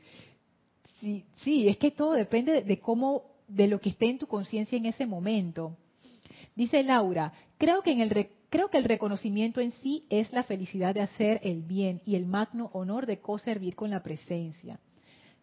[0.99, 4.77] Sí, sí, es que todo depende de cómo, de lo que esté en tu conciencia
[4.77, 5.77] en ese momento.
[6.55, 10.93] Dice Laura, creo que en el creo que el reconocimiento en sí es la felicidad
[10.93, 14.79] de hacer el bien y el magno honor de co-servir con la presencia.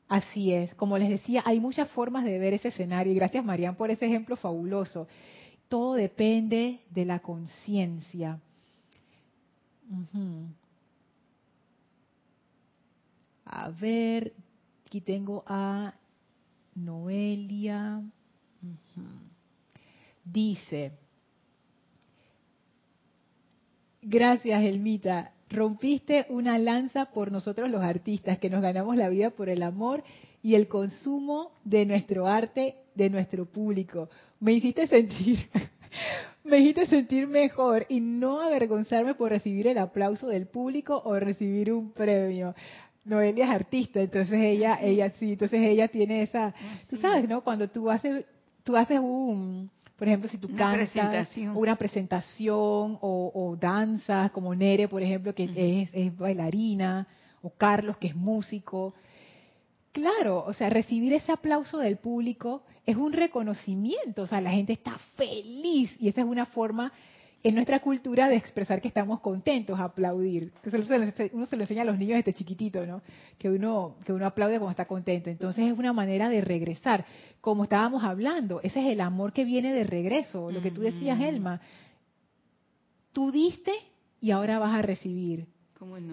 [0.09, 3.74] Así es, como les decía, hay muchas formas de ver ese escenario y gracias Marian
[3.74, 5.09] por ese ejemplo fabuloso.
[5.68, 8.40] Todo depende de la conciencia.
[13.44, 14.32] A ver,
[14.84, 15.92] aquí tengo a
[16.76, 18.00] Noelia.
[20.24, 20.92] Dice,
[24.02, 29.49] gracias Elmita, rompiste una lanza por nosotros los artistas, que nos ganamos la vida por
[29.49, 30.03] el amor
[30.42, 34.09] y el consumo de nuestro arte, de nuestro público.
[34.40, 35.49] Me hiciste sentir,
[36.44, 41.72] me hiciste sentir mejor y no avergonzarme por recibir el aplauso del público o recibir
[41.72, 42.55] un premio.
[43.05, 46.53] Noelia es artista, entonces ella, ella sí, entonces ella tiene esa,
[46.90, 47.42] tú sabes, ¿no?
[47.42, 48.24] Cuando tú haces,
[48.64, 51.57] tú haces un, por ejemplo, si tú una cantas presentación.
[51.57, 57.07] una presentación o, danzas, como Nere, por ejemplo, que es, bailarina,
[57.42, 58.94] o Carlos, que es músico.
[59.92, 64.74] Claro, o sea, recibir ese aplauso del público es un reconocimiento, o sea, la gente
[64.74, 66.92] está feliz y esa es una forma
[67.47, 70.53] en nuestra cultura de expresar que estamos contentos, aplaudir.
[71.32, 73.03] Uno se lo enseña a los niños desde chiquitito, ¿no?
[73.38, 75.30] Que uno, que uno aplaude cuando está contento.
[75.30, 77.07] Entonces es una manera de regresar.
[77.40, 81.20] Como estábamos hablando, ese es el amor que viene de regreso, lo que tú decías,
[81.20, 81.61] Elma.
[83.12, 83.70] Tú diste
[84.20, 85.47] y ahora vas a recibir.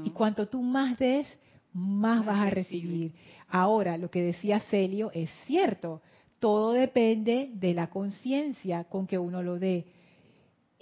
[0.06, 1.26] Y cuanto tú más des,
[1.74, 3.12] más vas a recibir.
[3.50, 6.04] Ahora, lo que decía Celio es cierto.
[6.38, 9.88] Todo depende de la conciencia con que uno lo dé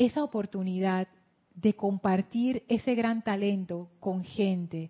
[0.06, 1.08] esa oportunidad
[1.54, 4.90] de compartir ese gran talento con gente,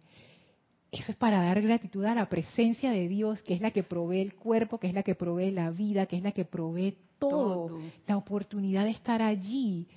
[0.91, 4.21] eso es para dar gratitud a la presencia de Dios, que es la que provee
[4.21, 7.79] el cuerpo, que es la que provee la vida, que es la que provee todo.
[8.07, 9.87] la oportunidad de estar allí.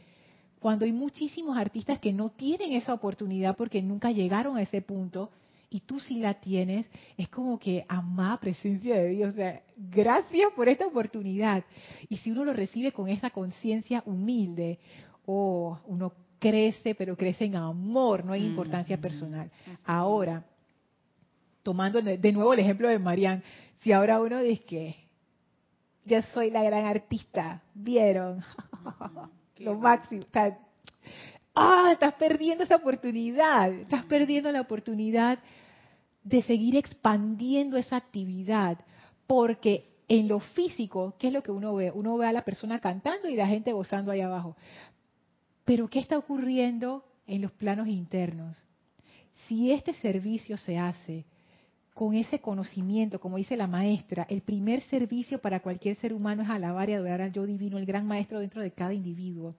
[0.61, 5.31] Cuando hay muchísimos artistas que no tienen esa oportunidad porque nunca llegaron a ese punto,
[5.75, 9.33] y tú sí la tienes, es como que amada presencia de Dios.
[9.33, 11.65] O sea, gracias por esta oportunidad.
[12.09, 14.79] Y si uno lo recibe con esa conciencia humilde,
[15.27, 19.51] oh, uno crece, pero crece en amor, no hay importancia personal.
[19.85, 20.45] Ahora,
[21.63, 23.43] tomando de nuevo el ejemplo de Marian,
[23.77, 24.97] si ahora uno dice que
[26.05, 28.45] yo soy la gran artista, ¿vieron?
[29.59, 30.25] lo máximo.
[31.55, 35.39] ah, estás perdiendo esa oportunidad, estás perdiendo la oportunidad
[36.23, 38.79] de seguir expandiendo esa actividad,
[39.27, 41.91] porque en lo físico, ¿qué es lo que uno ve?
[41.91, 44.57] Uno ve a la persona cantando y la gente gozando ahí abajo.
[45.65, 48.57] Pero ¿qué está ocurriendo en los planos internos?
[49.47, 51.25] Si este servicio se hace
[51.95, 56.49] con ese conocimiento, como dice la maestra, el primer servicio para cualquier ser humano es
[56.49, 59.55] alabar y adorar al yo divino, el gran maestro dentro de cada individuo.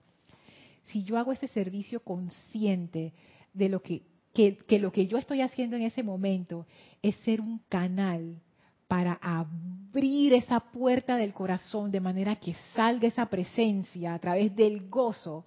[0.88, 3.12] Si yo hago ese servicio consciente
[3.54, 4.02] de lo que
[4.36, 6.66] que, lo que yo estoy haciendo en ese momento
[7.02, 8.38] es ser un canal
[8.86, 14.88] para abrir esa puerta del corazón de manera que salga esa presencia a través del
[14.90, 15.44] gozo.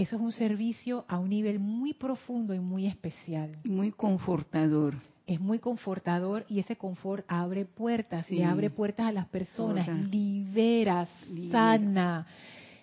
[0.00, 3.58] Eso es un servicio a un nivel muy profundo y muy especial.
[3.64, 4.94] Muy confortador.
[5.26, 11.06] Es muy confortador y ese confort abre puertas, y abre puertas a las personas, libera,
[11.50, 12.26] sana.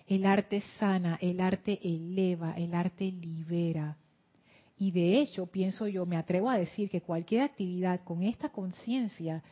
[0.06, 3.96] El arte sana, el arte eleva, el arte libera.
[4.78, 9.42] Y de hecho, pienso yo, me atrevo a decir que cualquier actividad con esta conciencia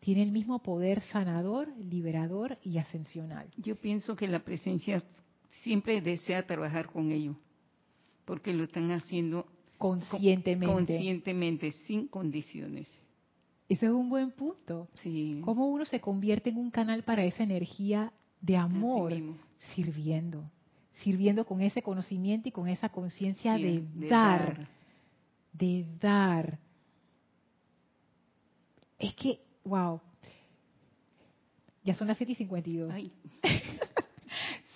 [0.00, 3.46] tiene el mismo poder sanador, liberador y ascensional.
[3.56, 5.00] Yo pienso que la presencia
[5.64, 7.36] siempre desea trabajar con ellos,
[8.24, 9.46] porque lo están haciendo
[9.78, 10.72] conscientemente.
[10.72, 12.86] Conscientemente, sin condiciones.
[13.68, 14.88] Ese es un buen punto.
[15.02, 15.40] Sí.
[15.44, 19.12] ¿Cómo uno se convierte en un canal para esa energía de amor
[19.74, 20.48] sirviendo?
[21.02, 24.68] sirviendo con ese conocimiento y con esa conciencia de, dar,
[25.52, 26.58] de dar.
[28.98, 30.00] Es que, wow.
[31.82, 32.94] Ya son las 7 y 52.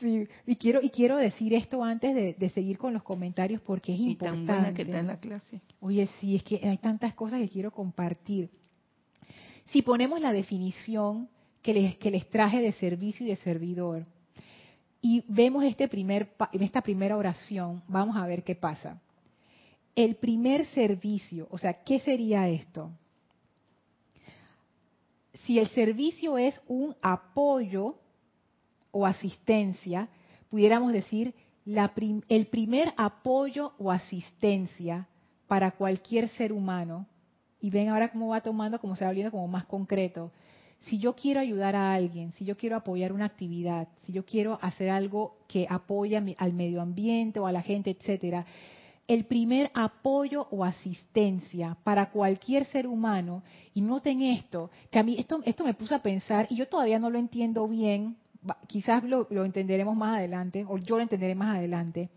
[0.00, 4.00] sí, y quiero, y quiero decir esto antes de, seguir con los comentarios porque es
[4.00, 4.46] importante.
[4.46, 5.60] Tan buena que está en la clase.
[5.80, 8.50] Oye, sí, es que hay tantas cosas que quiero compartir.
[9.66, 11.28] Si ponemos la definición
[11.62, 14.06] que les, que les traje de servicio y de servidor,
[15.00, 19.00] y vemos este primer, en esta primera oración, vamos a ver qué pasa.
[19.94, 22.90] El primer servicio, o sea, ¿qué sería esto?
[25.44, 27.96] Si el servicio es un apoyo
[28.98, 30.08] o asistencia,
[30.50, 31.32] pudiéramos decir
[32.28, 35.06] el primer apoyo o asistencia
[35.46, 37.06] para cualquier ser humano,
[37.60, 40.32] y ven ahora cómo va tomando, como se va volviendo como más concreto,
[40.80, 44.58] si yo quiero ayudar a alguien, si yo quiero apoyar una actividad, si yo quiero
[44.62, 48.46] hacer algo que apoya al medio ambiente o a la gente, etcétera,
[49.06, 53.42] el primer apoyo o asistencia para cualquier ser humano,
[53.74, 56.98] y noten esto, que a mí esto, esto me puso a pensar, y yo todavía
[56.98, 58.16] no lo entiendo bien,
[58.66, 62.10] quizás lo, lo entenderemos más adelante, o yo lo entenderé más adelante,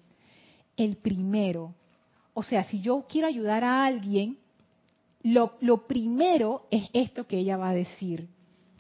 [0.78, 1.74] el primero.
[2.34, 4.38] O sea, si yo quiero ayudar a alguien,
[5.24, 8.30] lo, lo primero es esto que ella va a decir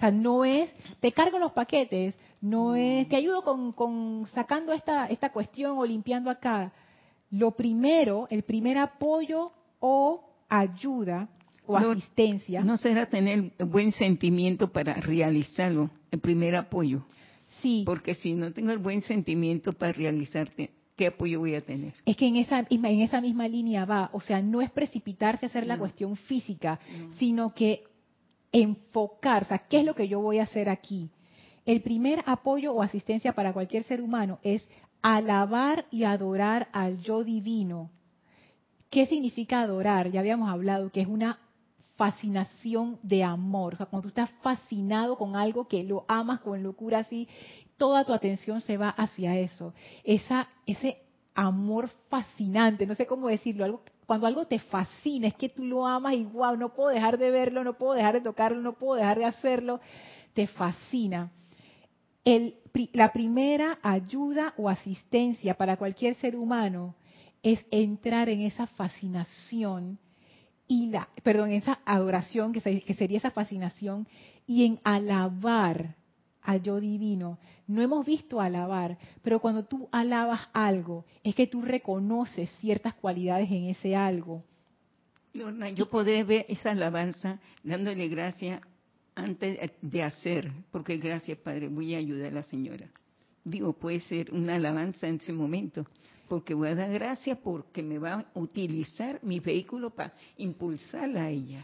[0.01, 5.31] sea, no es, te cargo los paquetes, no es, te ayudo con, sacando esta, esta
[5.31, 6.73] cuestión o limpiando acá.
[7.29, 11.29] Lo primero, el primer apoyo o ayuda
[11.65, 12.61] o asistencia.
[12.63, 17.05] No será tener buen sentimiento para realizarlo, el primer apoyo.
[17.61, 17.83] Sí.
[17.85, 21.93] Porque si no tengo el buen sentimiento para realizarte, ¿qué apoyo voy a tener?
[22.05, 25.49] Es que en esa, en esa misma línea va, o sea, no es precipitarse a
[25.49, 26.79] hacer la cuestión física,
[27.17, 27.83] sino que
[28.51, 31.09] enfocar, o sea, ¿qué es lo que yo voy a hacer aquí?
[31.65, 34.67] El primer apoyo o asistencia para cualquier ser humano es
[35.01, 37.89] alabar y adorar al yo divino.
[38.89, 40.11] ¿Qué significa adorar?
[40.11, 41.39] Ya habíamos hablado que es una
[42.01, 43.77] fascinación de amor.
[43.77, 47.27] Cuando tú estás fascinado con algo que lo amas con locura así,
[47.77, 49.75] toda tu atención se va hacia eso.
[50.03, 50.97] Esa, ese
[51.35, 55.85] amor fascinante, no sé cómo decirlo, algo cuando algo te fascina, es que tú lo
[55.85, 58.95] amas y wow, no puedo dejar de verlo, no puedo dejar de tocarlo, no puedo
[58.95, 59.79] dejar de hacerlo,
[60.33, 61.31] te fascina.
[62.93, 66.95] la primera ayuda o asistencia para cualquier ser humano
[67.43, 69.99] es entrar en esa fascinación
[70.71, 72.61] y la, perdón, esa adoración que
[72.93, 74.07] sería esa fascinación
[74.47, 75.97] y en alabar
[76.43, 77.39] al yo divino.
[77.67, 83.51] No hemos visto alabar, pero cuando tú alabas algo, es que tú reconoces ciertas cualidades
[83.51, 84.45] en ese algo.
[85.75, 88.61] yo podré ver esa alabanza dándole gracias
[89.13, 92.87] antes de hacer, porque gracias Padre, voy a ayudar a la señora.
[93.43, 95.85] Digo, puede ser una alabanza en ese momento,
[96.31, 101.29] porque voy a dar gracias porque me va a utilizar mi vehículo para impulsarla a
[101.29, 101.61] ella.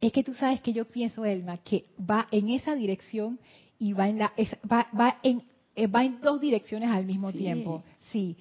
[0.00, 3.38] Es que tú sabes que yo pienso, Elma, que va en esa dirección
[3.78, 4.32] y va en, la,
[4.72, 5.42] va, va, en,
[5.74, 7.82] eh, va en dos direcciones al mismo tiempo.
[8.10, 8.38] Sí.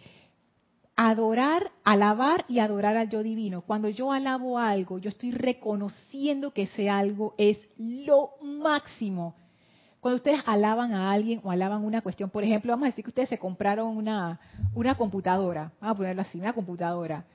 [0.95, 3.59] Adorar, alabar y adorar al yo divino.
[3.59, 9.35] Cuando yo alabo algo, yo estoy reconociendo que ese algo es lo máximo.
[10.05, 13.09] Cuando ustedes alaban a alguien o alaban una cuestión, por ejemplo, vamos a decir que
[13.09, 14.39] ustedes se compraron una,
[14.75, 17.25] una computadora, vamos a ponerlo así, una computadora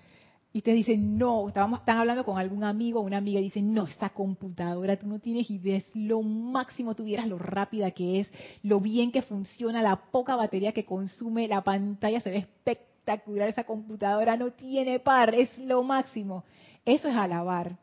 [0.53, 3.75] y ustedes dicen, no, estábamos, están hablando con algún amigo o una amiga y dicen,
[3.75, 8.31] no, esta computadora, tú no tienes idea, es lo máximo, tuvieras lo rápida que es,
[8.63, 13.65] lo bien que funciona, la poca batería que consume, la pantalla se ve espectacular, esa
[13.65, 16.45] computadora no tiene par, es lo máximo.
[16.85, 17.79] Eso es alabar.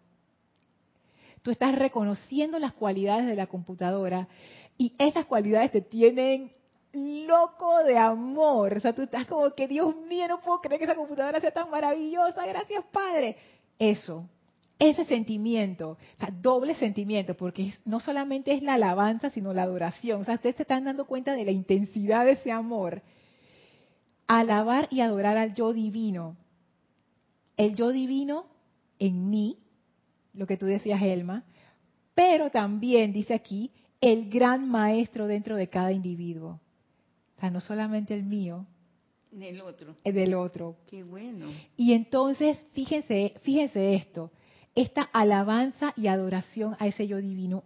[1.42, 4.28] Tú estás reconociendo las cualidades de la computadora
[4.78, 6.52] y esas cualidades te tienen
[6.94, 8.78] loco de amor.
[8.78, 11.52] O sea, tú estás como que, Dios mío, no puedo creer que esa computadora sea
[11.52, 12.46] tan maravillosa.
[12.46, 13.38] Gracias, Padre.
[13.80, 14.28] Eso,
[14.80, 20.22] ese sentimiento, o sea, doble sentimiento, porque no solamente es la alabanza, sino la adoración.
[20.22, 23.02] O sea, ustedes se están dando cuenta de la intensidad de ese amor.
[24.28, 26.36] Alabar y adorar al yo divino.
[27.56, 28.46] El yo divino
[29.00, 29.58] en mí,
[30.34, 31.44] lo que tú decías, Elma,
[32.14, 33.72] pero también, dice aquí,
[34.02, 36.60] el gran maestro dentro de cada individuo.
[37.38, 38.66] O sea, no solamente el mío.
[39.32, 39.96] Del otro.
[40.04, 40.78] El del otro.
[40.88, 41.48] Qué bueno.
[41.76, 44.32] Y entonces, fíjense, fíjense esto,
[44.76, 47.64] esta alabanza y adoración a ese yo divino,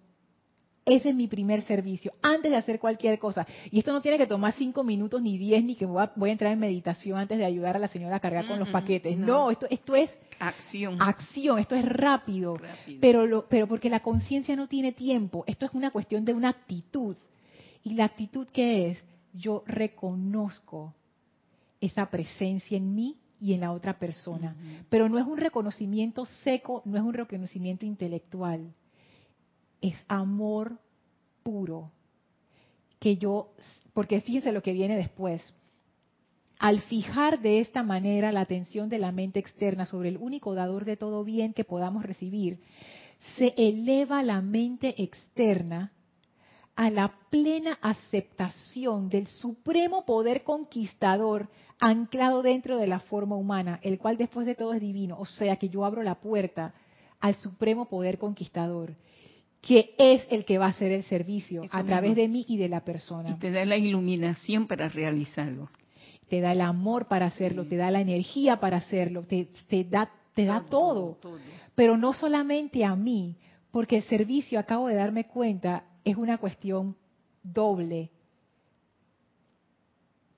[0.86, 3.46] ese es mi primer servicio, antes de hacer cualquier cosa.
[3.70, 6.52] Y esto no tiene que tomar cinco minutos ni diez, ni que voy a, entrar
[6.52, 9.18] en meditación antes de ayudar a la señora a cargar con los paquetes.
[9.18, 10.10] No, esto, esto es
[10.40, 11.02] acción.
[11.02, 12.58] Acción, esto es rápido.
[13.00, 16.50] Pero, lo, pero porque la conciencia no tiene tiempo, esto es una cuestión de una
[16.50, 17.16] actitud.
[17.84, 19.04] ¿Y la actitud qué es?
[19.34, 20.94] yo reconozco
[21.80, 24.56] esa presencia en mí y en la otra persona.
[24.90, 28.74] Pero no es un reconocimiento seco, no es un reconocimiento intelectual,
[29.82, 30.78] es amor
[31.44, 31.92] puro.
[33.00, 33.50] que yo,
[33.94, 35.56] porque fíjense lo que viene después.
[36.60, 40.86] Al fijar de esta manera la atención de la mente externa sobre el único dador
[40.86, 42.60] de todo bien que podamos recibir,
[43.38, 45.92] se eleva la mente externa
[46.76, 53.98] a la plena aceptación del supremo poder conquistador anclado dentro de la forma humana, el
[53.98, 55.18] cual después de todo es divino.
[55.20, 56.74] O sea que yo abro la puerta
[57.20, 58.96] al supremo poder conquistador,
[59.62, 62.68] que es el que va a hacer el servicio a través de mí y de
[62.68, 63.30] la persona.
[63.30, 65.70] Y te da la iluminación para realizarlo.
[66.28, 69.48] Te da el amor para hacerlo, te da la energía para hacerlo, te,
[69.84, 71.20] da, te da todo.
[71.76, 73.36] Pero no solamente a mí,
[73.70, 76.96] porque el servicio, acabo de darme cuenta, es una cuestión
[77.44, 78.10] doble.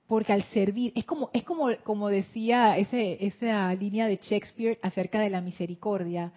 [0.06, 5.20] Porque al servir, es como, es como, como decía ese, esa línea de Shakespeare acerca
[5.20, 6.32] de la misericordia.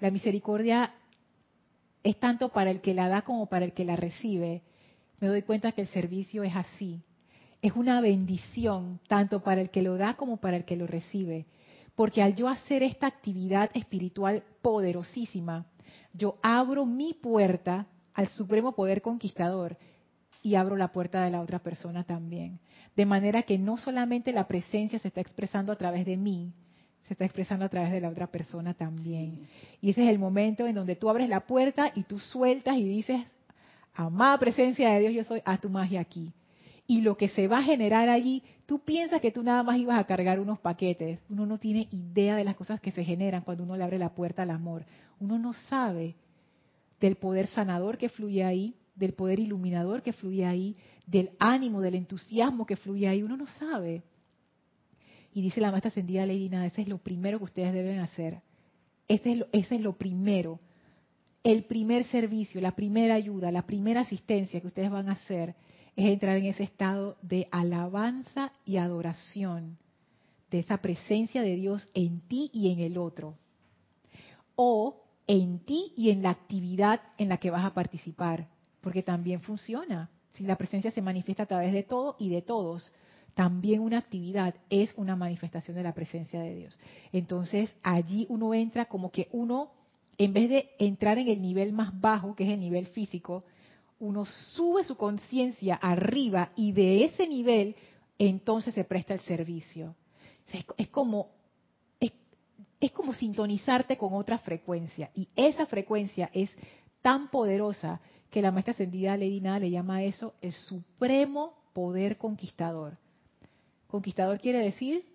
[0.00, 0.92] La misericordia
[2.02, 4.62] es tanto para el que la da como para el que la recibe.
[5.20, 7.02] Me doy cuenta que el servicio es así.
[7.62, 11.46] Es una bendición tanto para el que lo da como para el que lo recibe.
[11.94, 15.66] Porque al yo hacer esta actividad espiritual poderosísima,
[16.12, 19.76] yo abro mi puerta al supremo poder conquistador
[20.42, 22.60] y abro la puerta de la otra persona también.
[22.94, 26.52] De manera que no solamente la presencia se está expresando a través de mí,
[27.06, 29.46] se está expresando a través de la otra persona también.
[29.80, 32.84] Y ese es el momento en donde tú abres la puerta y tú sueltas y
[32.84, 33.20] dices,
[33.94, 36.32] amada presencia de Dios, yo soy, haz tu magia aquí.
[36.88, 39.98] Y lo que se va a generar allí, tú piensas que tú nada más ibas
[39.98, 41.18] a cargar unos paquetes.
[41.28, 44.14] Uno no tiene idea de las cosas que se generan cuando uno le abre la
[44.14, 44.84] puerta al amor.
[45.18, 46.14] Uno no sabe
[47.00, 50.76] del poder sanador que fluye ahí, del poder iluminador que fluye ahí,
[51.06, 53.22] del ánimo, del entusiasmo que fluye ahí.
[53.22, 54.02] Uno no sabe.
[55.36, 58.40] Y dice la maestra ascendida Lady Nada, ese es lo primero que ustedes deben hacer.
[59.06, 60.58] Ese es, lo, ese es lo primero.
[61.44, 65.54] El primer servicio, la primera ayuda, la primera asistencia que ustedes van a hacer
[65.94, 69.76] es entrar en ese estado de alabanza y adoración
[70.50, 73.36] de esa presencia de Dios en ti y en el otro.
[74.54, 78.48] O en ti y en la actividad en la que vas a participar,
[78.80, 80.08] porque también funciona.
[80.32, 82.90] Si la presencia se manifiesta a través de todo y de todos,
[83.36, 86.78] también una actividad es una manifestación de la presencia de Dios.
[87.12, 89.72] Entonces allí uno entra como que uno,
[90.16, 93.44] en vez de entrar en el nivel más bajo, que es el nivel físico,
[94.00, 97.76] uno sube su conciencia arriba y de ese nivel
[98.18, 99.94] entonces se presta el servicio.
[100.78, 101.28] Es, como
[102.80, 105.10] es como sintonizarte con otra frecuencia.
[105.14, 106.48] Y esa frecuencia es
[107.02, 112.16] tan poderosa que la maestra ascendida Lady Nada le llama a eso el supremo poder
[112.16, 112.96] conquistador.
[113.96, 115.06] Conquistador quiere decir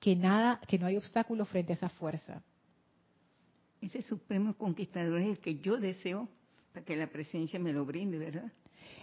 [0.00, 2.42] que nada, que no hay obstáculo frente a esa fuerza.
[3.82, 6.26] Ese supremo conquistador es el que yo deseo
[6.72, 8.50] para que la presencia me lo brinde, ¿verdad?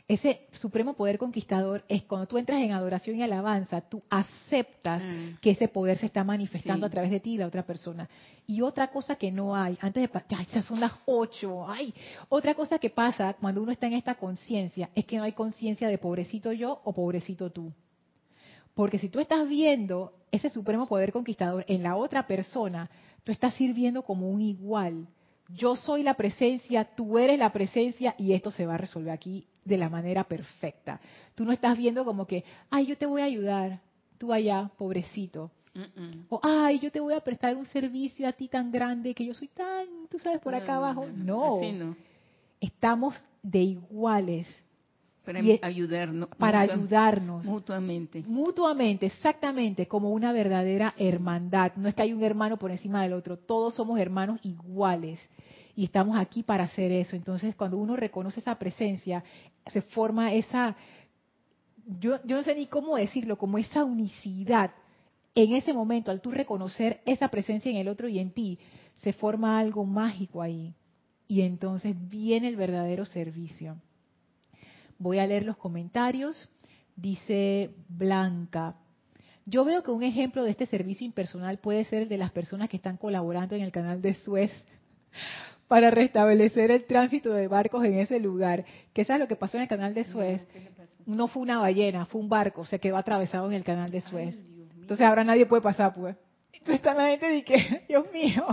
[0.08, 5.38] Ese supremo poder conquistador es cuando tú entras en adoración y alabanza, tú aceptas mm.
[5.42, 8.10] que ese poder se está manifestando a través de ti y la otra persona.
[8.48, 11.94] Y otra cosa que no hay, antes de, ya, ya son las ocho, ay,
[12.30, 15.88] otra cosa que pasa cuando uno está en esta conciencia es que no hay conciencia
[15.88, 17.72] de pobrecito yo o pobrecito tú.
[18.78, 22.92] Porque si tú estás viendo ese supremo poder conquistador en la otra persona,
[23.24, 25.08] tú estás sirviendo como un igual.
[25.50, 29.48] Yo soy la presencia, tú eres la presencia y esto se va a resolver aquí
[29.66, 31.02] de la manera perfecta.
[31.34, 33.82] Tú no estás viendo como que, ay, yo te voy a ayudar,
[34.20, 35.50] tú allá, pobrecito.
[36.30, 39.34] O, ay, yo te voy a prestar un servicio a ti tan grande que yo
[39.34, 41.08] soy tan, tú sabes, por acá abajo.
[41.16, 41.60] No.
[41.74, 41.96] no.
[42.62, 44.48] Estamos de iguales.
[45.28, 46.30] Para ayudarnos.
[46.38, 47.46] Para ayudarnos.
[47.46, 48.24] Mutuamente.
[48.26, 51.74] Mutuamente, exactamente, como una verdadera hermandad.
[51.76, 55.20] No es que hay un hermano por encima del otro, todos somos hermanos iguales
[55.76, 57.16] y estamos aquí para hacer eso.
[57.16, 59.24] Entonces, cuando uno reconoce esa presencia,
[59.68, 60.76] se forma esa,
[62.00, 64.72] yo, yo no sé ni cómo decirlo, como esa unicidad.
[65.36, 68.58] En ese momento, al tú reconocer esa presencia en el otro y en ti,
[69.04, 70.74] se forma algo mágico ahí.
[71.28, 73.78] Y entonces viene el verdadero servicio.
[75.00, 76.50] Voy a leer los comentarios.
[76.96, 78.76] Dice Blanca,
[79.46, 82.68] yo veo que un ejemplo de este servicio impersonal puede ser el de las personas
[82.68, 84.52] que están colaborando en el canal de Suez
[85.70, 88.66] para restablecer el tránsito de barcos en ese lugar.
[88.94, 90.46] ¿Qué sabes lo que pasó en el canal de Suez?
[91.06, 94.36] No, fue una ballena, fue un barco, se quedó atravesado en el canal de Suez.
[94.82, 96.18] Entonces ahora nadie puede pasar, pues.
[96.52, 98.46] Entonces está la gente de que, Dios mío.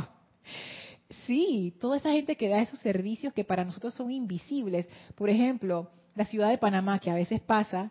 [1.26, 4.86] Sí, toda esa gente que da esos servicios que para nosotros son invisibles.
[5.16, 7.90] Por ejemplo, la ciudad de Panamá, que a veces pasa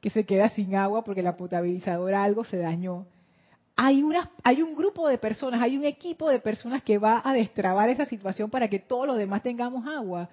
[0.00, 3.06] que se queda sin agua porque la potabilizadora algo se dañó
[3.76, 7.32] hay, una, hay un grupo de personas, hay un equipo de personas que va a
[7.32, 10.28] destrabar esa situación para que todos los demás tengamos agua.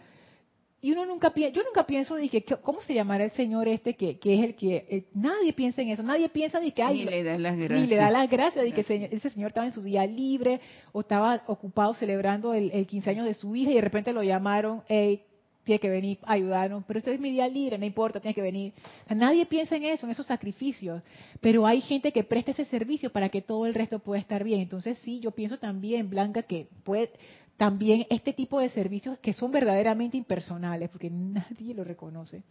[0.82, 4.19] y uno nunca piensa, yo nunca pienso que, ¿cómo se llamará el señor este que,
[4.19, 7.05] que es el que, eh, nadie piensa en eso, nadie piensa ni que hay, ni
[7.05, 7.80] le da las gracias.
[7.80, 10.59] Ni le da las gracias de que ese señor estaba en su día libre
[10.91, 14.23] o estaba ocupado celebrando el, el 15 años de su hija y de repente lo
[14.23, 15.23] llamaron, hey,
[15.64, 18.41] tiene que venir a ayudarnos, pero este es mi día libre, no importa, tiene que
[18.41, 18.74] venir.
[19.10, 21.03] nadie piensa en eso, en esos sacrificios,
[21.41, 24.62] pero hay gente que presta ese servicio para que todo el resto pueda estar bien.
[24.62, 27.12] Entonces sí, yo pienso también, Blanca, que puede,
[27.57, 32.43] también este tipo de servicios que son verdaderamente impersonales, porque nadie lo reconoce,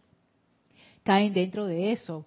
[1.03, 2.25] caen dentro de eso.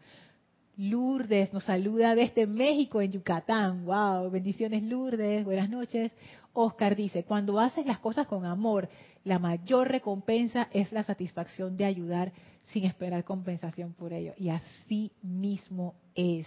[0.77, 3.85] Lourdes nos saluda desde México, en Yucatán.
[3.85, 4.31] ¡Wow!
[4.31, 5.45] Bendiciones, Lourdes.
[5.45, 6.13] Buenas noches.
[6.55, 8.89] Oscar dice, cuando haces las cosas con amor,
[9.25, 12.33] la mayor recompensa es la satisfacción de ayudar
[12.67, 14.35] sin esperar compensación por ello.
[14.37, 16.47] Y así mismo es.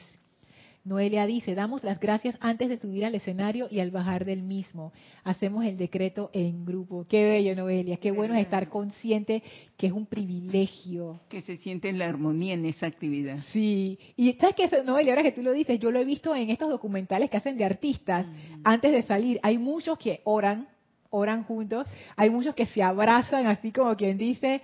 [0.85, 4.93] Noelia dice, damos las gracias antes de subir al escenario y al bajar del mismo.
[5.23, 7.07] Hacemos el decreto en grupo.
[7.09, 7.97] Qué bello, Noelia.
[7.97, 9.41] Qué bueno es estar consciente
[9.77, 11.19] que es un privilegio.
[11.27, 13.39] Que se siente en la armonía en esa actividad.
[13.51, 13.97] Sí.
[14.15, 16.69] Y sabes que, Noelia, ahora que tú lo dices, yo lo he visto en estos
[16.69, 18.61] documentales que hacen de artistas mm.
[18.63, 19.39] antes de salir.
[19.41, 20.67] Hay muchos que oran,
[21.09, 21.87] oran juntos.
[22.15, 24.61] Hay muchos que se abrazan, así como quien dice,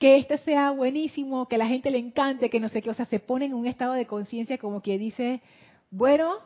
[0.00, 3.04] que este sea buenísimo, que la gente le encante, que no sé qué, o sea,
[3.04, 5.42] se ponen en un estado de conciencia como que dice,
[5.90, 6.36] bueno,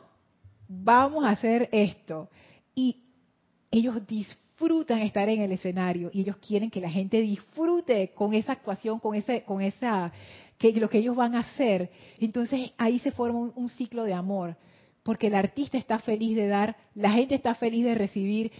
[0.67, 2.29] vamos a hacer esto.
[2.75, 2.97] Y
[3.71, 8.51] ellos disfrutan estar en el escenario y ellos quieren que la gente disfrute con esa
[8.51, 10.11] actuación, con ese, con esa,
[10.57, 11.89] que lo que ellos van a hacer.
[12.19, 14.57] Entonces ahí se forma un ciclo de amor
[15.05, 18.51] porque el artista está feliz de dar, la gente está feliz de recibir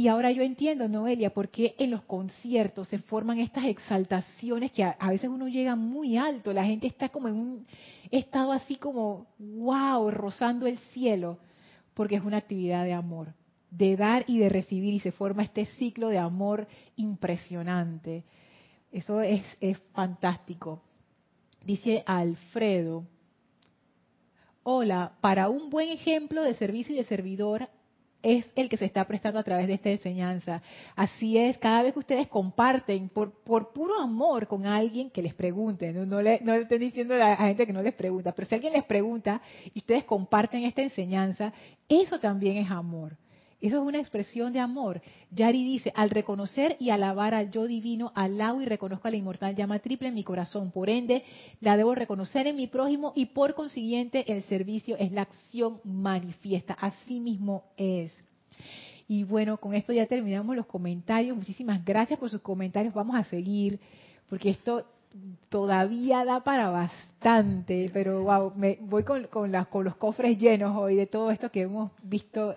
[0.00, 4.82] y ahora yo entiendo, Noelia, por qué en los conciertos se forman estas exaltaciones que
[4.82, 7.66] a, veces uno llega muy alto, la gente está como en un
[8.10, 11.36] estado así como, wow, rozando el cielo,
[11.92, 13.34] porque es una actividad de amor,
[13.70, 18.24] de dar y de recibir, y se forma este ciclo de amor impresionante.
[18.90, 20.80] Eso es, es fantástico.
[21.62, 23.04] Dice Alfredo,
[24.62, 27.68] hola, para un buen ejemplo de servicio y de servidor
[28.22, 30.62] es el que se está prestando a través de esta enseñanza.
[30.96, 35.34] Así es, cada vez que ustedes comparten por, por puro amor con alguien que les
[35.34, 38.54] pregunte, no, le, no estoy diciendo a la gente que no les pregunta, pero si
[38.54, 39.40] alguien les pregunta
[39.72, 41.52] y ustedes comparten esta enseñanza,
[41.88, 43.16] eso también es amor.
[43.60, 45.02] Eso es una expresión de amor.
[45.30, 49.54] Yari dice, al reconocer y alabar al yo divino, alabo y reconozco a la inmortal
[49.54, 50.70] llama triple en mi corazón.
[50.70, 51.24] Por ende,
[51.60, 56.72] la debo reconocer en mi prójimo y por consiguiente el servicio es la acción manifiesta.
[56.74, 58.12] Así mismo es.
[59.06, 61.36] Y bueno, con esto ya terminamos los comentarios.
[61.36, 62.94] Muchísimas gracias por sus comentarios.
[62.94, 63.78] Vamos a seguir,
[64.28, 64.86] porque esto
[65.48, 70.94] todavía da para bastante, pero wow, me voy con, con, con los cofres llenos hoy
[70.94, 72.54] de todo esto que hemos visto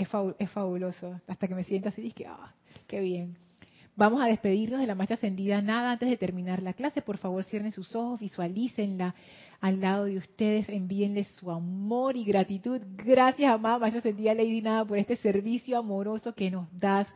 [0.00, 1.20] es, fabuloso.
[1.26, 2.54] Hasta que me siento así, que, ah,
[2.86, 3.36] qué bien.
[3.96, 7.02] Vamos a despedirnos de la maestra ascendida nada antes de terminar la clase.
[7.02, 9.14] Por favor, cierren sus ojos, visualícenla
[9.60, 12.80] al lado de ustedes, envíenle su amor y gratitud.
[12.96, 17.08] Gracias, amada maestra ascendida Lady Nada, por este servicio amoroso que nos das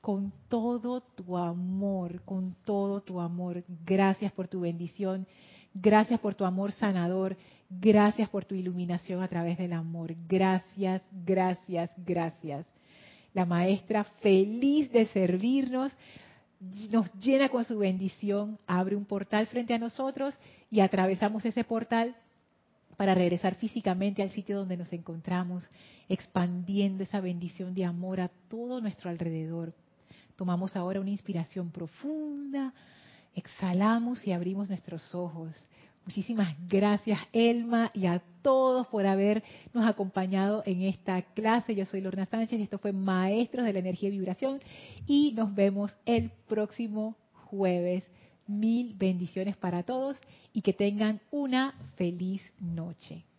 [0.00, 3.64] con todo tu amor, con todo tu amor.
[3.84, 5.26] Gracias por tu bendición.
[5.74, 7.36] Gracias por tu amor sanador.
[7.70, 10.14] Gracias por tu iluminación a través del amor.
[10.28, 12.66] Gracias, gracias, gracias.
[13.32, 15.92] La maestra feliz de servirnos
[16.90, 22.16] nos llena con su bendición, abre un portal frente a nosotros y atravesamos ese portal
[22.96, 25.64] para regresar físicamente al sitio donde nos encontramos,
[26.08, 29.72] expandiendo esa bendición de amor a todo nuestro alrededor.
[30.36, 32.74] Tomamos ahora una inspiración profunda,
[33.34, 35.54] exhalamos y abrimos nuestros ojos.
[36.04, 39.44] Muchísimas gracias, Elma, y a todos por habernos
[39.84, 41.74] acompañado en esta clase.
[41.74, 44.60] Yo soy Lorna Sánchez y esto fue Maestros de la Energía y Vibración.
[45.06, 48.04] Y nos vemos el próximo jueves.
[48.46, 50.20] Mil bendiciones para todos
[50.52, 53.24] y que tengan una feliz noche.